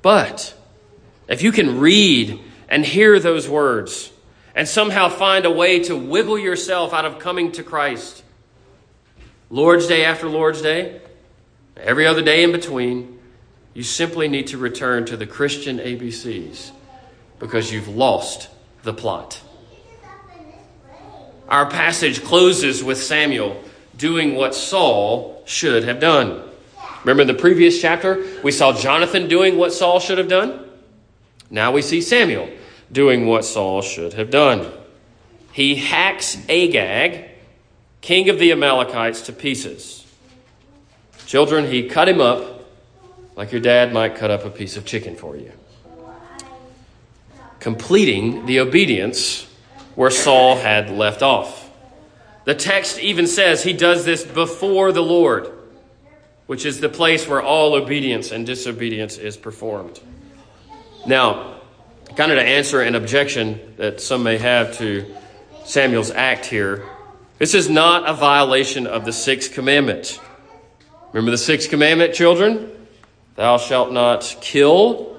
But 0.00 0.54
if 1.26 1.42
you 1.42 1.50
can 1.50 1.80
read 1.80 2.38
and 2.68 2.86
hear 2.86 3.18
those 3.18 3.48
words 3.48 4.12
and 4.54 4.68
somehow 4.68 5.08
find 5.08 5.46
a 5.46 5.50
way 5.50 5.82
to 5.82 5.96
wiggle 5.96 6.38
yourself 6.38 6.94
out 6.94 7.04
of 7.04 7.18
coming 7.18 7.50
to 7.50 7.64
Christ, 7.64 8.22
Lord's 9.50 9.88
Day 9.88 10.04
after 10.04 10.28
Lord's 10.28 10.62
Day, 10.62 11.00
every 11.82 12.06
other 12.06 12.22
day 12.22 12.42
in 12.42 12.52
between, 12.52 13.18
you 13.74 13.82
simply 13.82 14.28
need 14.28 14.48
to 14.48 14.58
return 14.58 15.06
to 15.06 15.16
the 15.16 15.26
Christian 15.26 15.78
ABCs 15.78 16.70
because 17.38 17.72
you've 17.72 17.88
lost 17.88 18.48
the 18.82 18.92
plot. 18.92 19.40
Our 21.48 21.68
passage 21.68 22.22
closes 22.22 22.82
with 22.84 23.02
Samuel 23.02 23.62
doing 23.96 24.34
what 24.34 24.54
Saul 24.54 25.42
should 25.46 25.84
have 25.84 26.00
done. 26.00 26.42
Remember 27.02 27.22
in 27.22 27.28
the 27.28 27.34
previous 27.34 27.80
chapter, 27.80 28.24
we 28.44 28.52
saw 28.52 28.72
Jonathan 28.72 29.28
doing 29.28 29.56
what 29.56 29.72
Saul 29.72 30.00
should 30.00 30.18
have 30.18 30.28
done? 30.28 30.64
Now 31.50 31.72
we 31.72 31.82
see 31.82 32.00
Samuel 32.00 32.48
doing 32.92 33.26
what 33.26 33.44
Saul 33.44 33.82
should 33.82 34.12
have 34.14 34.30
done. 34.30 34.70
He 35.52 35.74
hacks 35.74 36.36
Agag, 36.48 37.30
king 38.00 38.28
of 38.28 38.38
the 38.38 38.52
Amalekites, 38.52 39.22
to 39.22 39.32
pieces. 39.32 39.99
Children, 41.30 41.70
he 41.70 41.84
cut 41.84 42.08
him 42.08 42.20
up 42.20 42.68
like 43.36 43.52
your 43.52 43.60
dad 43.60 43.92
might 43.92 44.16
cut 44.16 44.32
up 44.32 44.44
a 44.44 44.50
piece 44.50 44.76
of 44.76 44.84
chicken 44.84 45.14
for 45.14 45.36
you, 45.36 45.52
completing 47.60 48.46
the 48.46 48.58
obedience 48.58 49.48
where 49.94 50.10
Saul 50.10 50.56
had 50.56 50.90
left 50.90 51.22
off. 51.22 51.70
The 52.46 52.56
text 52.56 52.98
even 52.98 53.28
says 53.28 53.62
he 53.62 53.72
does 53.72 54.04
this 54.04 54.24
before 54.24 54.90
the 54.90 55.04
Lord, 55.04 55.52
which 56.48 56.66
is 56.66 56.80
the 56.80 56.88
place 56.88 57.28
where 57.28 57.40
all 57.40 57.74
obedience 57.74 58.32
and 58.32 58.44
disobedience 58.44 59.16
is 59.16 59.36
performed. 59.36 60.00
Now, 61.06 61.60
kind 62.16 62.32
of 62.32 62.38
to 62.38 62.44
answer 62.44 62.80
an 62.80 62.96
objection 62.96 63.74
that 63.76 64.00
some 64.00 64.24
may 64.24 64.38
have 64.38 64.76
to 64.78 65.06
Samuel's 65.64 66.10
act 66.10 66.46
here, 66.46 66.88
this 67.38 67.54
is 67.54 67.70
not 67.70 68.08
a 68.08 68.14
violation 68.14 68.88
of 68.88 69.04
the 69.04 69.12
sixth 69.12 69.52
commandment. 69.52 70.18
Remember 71.12 71.32
the 71.32 71.38
sixth 71.38 71.70
commandment, 71.70 72.14
children? 72.14 72.70
Thou 73.34 73.58
shalt 73.58 73.92
not 73.92 74.36
kill, 74.40 75.16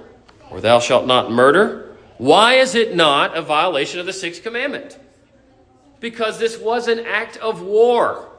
or 0.49 0.61
thou 0.61 0.79
shalt 0.79 1.05
not 1.05 1.31
murder. 1.31 1.97
Why 2.17 2.55
is 2.55 2.75
it 2.75 2.95
not 2.95 3.35
a 3.35 3.41
violation 3.41 3.99
of 3.99 4.05
the 4.05 4.13
sixth 4.13 4.41
commandment? 4.41 4.97
Because 5.99 6.39
this 6.39 6.57
was 6.57 6.87
an 6.87 6.99
act 6.99 7.35
of 7.37 7.61
war. 7.61 8.29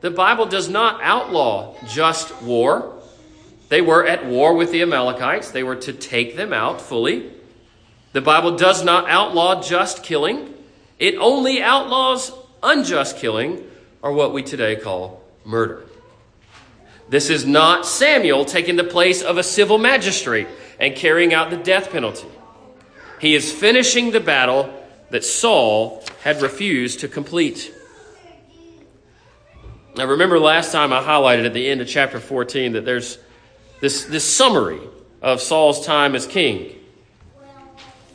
The 0.00 0.10
Bible 0.10 0.46
does 0.46 0.68
not 0.68 1.00
outlaw 1.02 1.76
just 1.86 2.42
war. 2.42 3.00
They 3.68 3.80
were 3.80 4.04
at 4.04 4.26
war 4.26 4.54
with 4.54 4.72
the 4.72 4.82
Amalekites. 4.82 5.52
They 5.52 5.62
were 5.62 5.76
to 5.76 5.92
take 5.92 6.36
them 6.36 6.52
out 6.52 6.80
fully. 6.80 7.30
The 8.12 8.20
Bible 8.20 8.56
does 8.56 8.84
not 8.84 9.08
outlaw 9.08 9.62
just 9.62 10.02
killing, 10.02 10.54
it 10.98 11.16
only 11.16 11.60
outlaws 11.62 12.32
unjust 12.62 13.16
killing, 13.18 13.68
or 14.02 14.12
what 14.12 14.32
we 14.32 14.42
today 14.42 14.76
call 14.76 15.23
murder. 15.44 15.84
This 17.08 17.30
is 17.30 17.44
not 17.44 17.86
Samuel 17.86 18.44
taking 18.44 18.76
the 18.76 18.84
place 18.84 19.22
of 19.22 19.36
a 19.36 19.42
civil 19.42 19.78
magistrate 19.78 20.48
and 20.80 20.96
carrying 20.96 21.34
out 21.34 21.50
the 21.50 21.56
death 21.56 21.90
penalty. 21.90 22.28
He 23.20 23.34
is 23.34 23.52
finishing 23.52 24.10
the 24.10 24.20
battle 24.20 24.72
that 25.10 25.24
Saul 25.24 26.02
had 26.22 26.42
refused 26.42 27.00
to 27.00 27.08
complete. 27.08 27.72
Now, 29.96 30.06
remember 30.06 30.40
last 30.40 30.72
time 30.72 30.92
I 30.92 31.00
highlighted 31.02 31.46
at 31.46 31.54
the 31.54 31.68
end 31.68 31.80
of 31.80 31.86
chapter 31.86 32.18
14 32.18 32.72
that 32.72 32.84
there's 32.84 33.18
this, 33.80 34.04
this 34.04 34.24
summary 34.24 34.80
of 35.22 35.40
Saul's 35.40 35.86
time 35.86 36.14
as 36.14 36.26
king. 36.26 36.74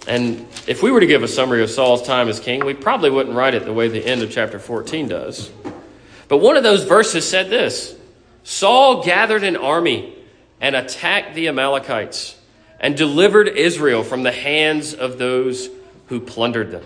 And 0.07 0.47
if 0.67 0.81
we 0.83 0.91
were 0.91 0.99
to 0.99 1.05
give 1.05 1.23
a 1.23 1.27
summary 1.27 1.63
of 1.63 1.69
Saul's 1.69 2.01
time 2.01 2.27
as 2.27 2.39
king, 2.39 2.65
we 2.65 2.73
probably 2.73 3.09
wouldn't 3.09 3.35
write 3.35 3.53
it 3.53 3.65
the 3.65 3.73
way 3.73 3.87
the 3.87 4.05
end 4.05 4.21
of 4.21 4.31
chapter 4.31 4.59
14 4.59 5.07
does. 5.07 5.51
But 6.29 6.37
one 6.37 6.55
of 6.55 6.63
those 6.63 6.83
verses 6.83 7.27
said 7.27 7.49
this 7.49 7.93
Saul 8.43 9.03
gathered 9.03 9.43
an 9.43 9.57
army 9.57 10.15
and 10.61 10.75
attacked 10.75 11.35
the 11.35 11.49
Amalekites 11.49 12.37
and 12.79 12.95
delivered 12.95 13.49
Israel 13.49 14.03
from 14.03 14.23
the 14.23 14.31
hands 14.31 14.93
of 14.93 15.17
those 15.17 15.69
who 16.07 16.21
plundered 16.21 16.71
them. 16.71 16.85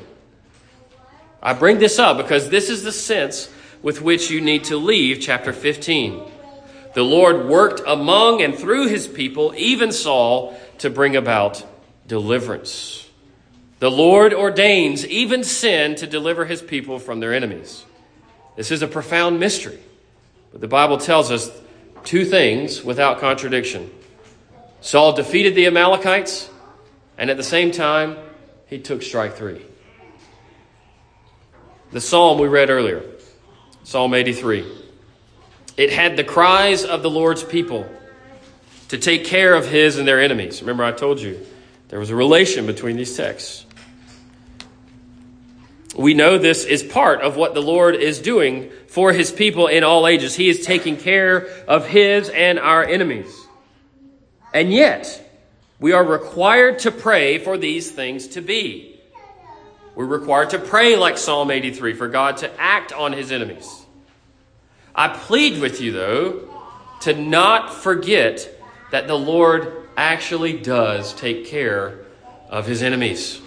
I 1.42 1.54
bring 1.54 1.78
this 1.78 2.00
up 2.00 2.18
because 2.18 2.50
this 2.50 2.70
is 2.70 2.84
the 2.84 2.92
sense 2.92 3.50
with 3.84 4.02
which 4.02 4.32
you 4.32 4.42
need 4.42 4.64
to 4.66 4.78
leave 4.78 5.20
chapter 5.20 5.52
15. 5.54 6.24
The 6.94 7.04
Lord 7.04 7.48
worked 7.48 7.82
among 7.86 8.42
and 8.42 8.56
through 8.56 8.88
his 8.88 9.08
people, 9.08 9.54
even 9.58 9.92
Saul, 9.92 10.58
to 10.78 10.90
bring 10.90 11.16
about 11.16 11.66
deliverance. 12.08 13.10
The 13.80 13.92
Lord 13.92 14.34
ordains 14.34 15.06
even 15.06 15.44
sin 15.44 15.96
to 15.96 16.08
deliver 16.08 16.46
his 16.46 16.62
people 16.62 16.98
from 16.98 17.20
their 17.20 17.34
enemies. 17.34 17.84
This 18.56 18.72
is 18.72 18.82
a 18.82 18.88
profound 18.88 19.40
mystery. 19.40 19.80
But 20.52 20.62
the 20.62 20.68
Bible 20.68 20.98
tells 20.98 21.32
us 21.32 21.52
two 22.04 22.26
things 22.26 22.84
without 22.84 23.20
contradiction. 23.20 23.90
Saul 24.82 25.14
defeated 25.14 25.56
the 25.56 25.66
Amalekites, 25.68 26.50
and 27.18 27.30
at 27.30 27.38
the 27.38 27.44
same 27.44 27.72
time, 27.72 28.18
he 28.68 28.80
took 28.80 29.02
strike 29.02 29.36
three. 29.36 29.62
The 31.92 32.02
psalm 32.02 32.40
we 32.40 32.48
read 32.48 32.70
earlier, 32.70 33.04
Psalm 33.84 34.14
83. 34.14 34.66
It 35.78 35.92
had 35.92 36.18
the 36.18 36.24
cries 36.24 36.84
of 36.84 37.02
the 37.02 37.10
Lord's 37.10 37.44
people 37.44 37.88
to 38.90 38.98
take 38.98 39.26
care 39.26 39.56
of 39.56 39.68
his 39.68 39.98
and 39.98 40.08
their 40.08 40.22
enemies. 40.22 40.62
Remember, 40.62 40.84
I 40.84 40.92
told 40.92 41.20
you 41.20 41.44
there 41.90 42.00
was 42.00 42.10
a 42.10 42.16
relation 42.16 42.66
between 42.66 42.96
these 42.96 43.16
texts. 43.16 43.66
We 45.96 46.14
know 46.14 46.38
this 46.38 46.66
is 46.66 46.82
part 46.82 47.22
of 47.22 47.36
what 47.36 47.54
the 47.54 47.62
Lord 47.62 47.96
is 47.96 48.20
doing 48.20 48.72
for 48.88 49.14
his 49.14 49.32
people 49.32 49.68
in 49.68 49.84
all 49.84 50.08
ages. 50.08 50.36
He 50.36 50.50
is 50.50 50.66
taking 50.66 50.98
care 50.98 51.48
of 51.68 51.88
his 51.88 52.30
and 52.30 52.60
our 52.60 52.84
enemies. 52.84 53.32
And 54.54 54.74
yet, 54.74 55.20
we 55.80 55.92
are 55.92 56.04
required 56.04 56.80
to 56.80 56.92
pray 56.92 57.38
for 57.38 57.58
these 57.58 57.92
things 57.92 58.28
to 58.30 58.42
be. 58.42 59.00
We're 59.96 60.06
required 60.06 60.52
to 60.52 60.60
pray 60.60 60.96
like 60.96 61.20
Psalm 61.20 61.52
83 61.52 61.94
for 61.94 62.08
God 62.08 62.38
to 62.38 62.52
act 62.60 62.92
on 62.92 63.14
his 63.14 63.32
enemies. 63.32 63.86
I 64.96 65.10
plead 65.10 65.62
with 65.62 65.82
you, 65.82 65.92
though, 65.92 66.50
to 67.02 67.14
not 67.14 67.74
forget 67.74 68.50
that 68.92 69.08
the 69.08 69.18
Lord 69.18 69.88
actually 69.96 70.60
does 70.60 71.14
take 71.14 71.46
care 71.46 72.06
of 72.50 72.66
his 72.66 72.82
enemies. 72.82 73.43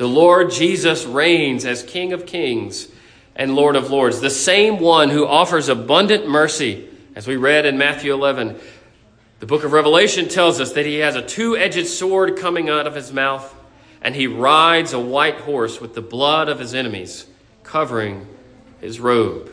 The 0.00 0.08
Lord 0.08 0.50
Jesus 0.50 1.04
reigns 1.04 1.66
as 1.66 1.82
King 1.82 2.14
of 2.14 2.24
kings 2.24 2.88
and 3.36 3.54
Lord 3.54 3.76
of 3.76 3.90
lords, 3.90 4.22
the 4.22 4.30
same 4.30 4.78
one 4.78 5.10
who 5.10 5.26
offers 5.26 5.68
abundant 5.68 6.26
mercy, 6.26 6.88
as 7.14 7.26
we 7.26 7.36
read 7.36 7.66
in 7.66 7.76
Matthew 7.76 8.14
11. 8.14 8.58
The 9.40 9.46
book 9.46 9.62
of 9.62 9.72
Revelation 9.74 10.30
tells 10.30 10.58
us 10.58 10.72
that 10.72 10.86
he 10.86 11.00
has 11.00 11.16
a 11.16 11.26
two 11.26 11.54
edged 11.54 11.86
sword 11.86 12.38
coming 12.38 12.70
out 12.70 12.86
of 12.86 12.94
his 12.94 13.12
mouth, 13.12 13.54
and 14.00 14.14
he 14.14 14.26
rides 14.26 14.94
a 14.94 14.98
white 14.98 15.40
horse 15.40 15.82
with 15.82 15.94
the 15.94 16.00
blood 16.00 16.48
of 16.48 16.58
his 16.58 16.74
enemies 16.74 17.26
covering 17.62 18.26
his 18.80 19.00
robe. 19.00 19.52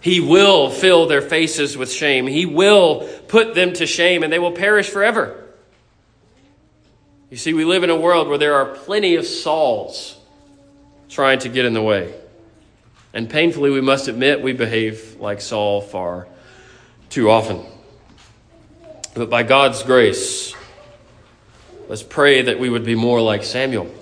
He 0.00 0.18
will 0.20 0.70
fill 0.70 1.08
their 1.08 1.20
faces 1.20 1.76
with 1.76 1.92
shame. 1.92 2.26
He 2.26 2.46
will 2.46 3.06
put 3.28 3.54
them 3.54 3.74
to 3.74 3.84
shame, 3.84 4.22
and 4.22 4.32
they 4.32 4.38
will 4.38 4.52
perish 4.52 4.88
forever. 4.88 5.44
You 7.30 7.36
see, 7.36 7.52
we 7.52 7.66
live 7.66 7.84
in 7.84 7.90
a 7.90 7.96
world 7.96 8.28
where 8.28 8.38
there 8.38 8.54
are 8.54 8.64
plenty 8.64 9.16
of 9.16 9.26
Sauls 9.26 10.16
trying 11.10 11.40
to 11.40 11.50
get 11.50 11.66
in 11.66 11.74
the 11.74 11.82
way. 11.82 12.14
And 13.12 13.28
painfully, 13.28 13.70
we 13.70 13.82
must 13.82 14.08
admit 14.08 14.40
we 14.40 14.54
behave 14.54 15.16
like 15.20 15.42
Saul 15.42 15.82
far 15.82 16.26
too 17.10 17.30
often. 17.30 17.64
But 19.14 19.28
by 19.28 19.42
God's 19.42 19.82
grace, 19.82 20.54
let's 21.88 22.02
pray 22.02 22.42
that 22.42 22.58
we 22.58 22.70
would 22.70 22.84
be 22.84 22.94
more 22.94 23.20
like 23.20 23.44
Samuel, 23.44 23.92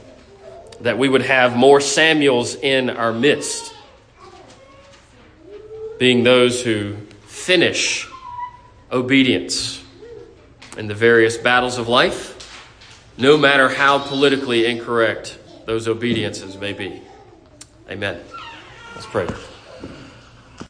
that 0.82 0.98
we 0.98 1.08
would 1.08 1.22
have 1.22 1.56
more 1.56 1.80
Samuels 1.80 2.54
in 2.54 2.90
our 2.90 3.12
midst, 3.12 3.74
being 5.98 6.22
those 6.22 6.62
who 6.62 6.96
finish 7.26 8.06
obedience 8.92 9.82
in 10.76 10.86
the 10.86 10.94
various 10.94 11.36
battles 11.36 11.78
of 11.78 11.88
life, 11.88 12.35
no 13.18 13.36
matter 13.36 13.68
how 13.68 13.98
politically 13.98 14.66
incorrect 14.66 15.38
those 15.64 15.88
obediences 15.88 16.56
may 16.56 16.72
be. 16.72 17.02
Amen. 17.90 18.20
Let's 18.94 19.06
pray. 19.06 19.26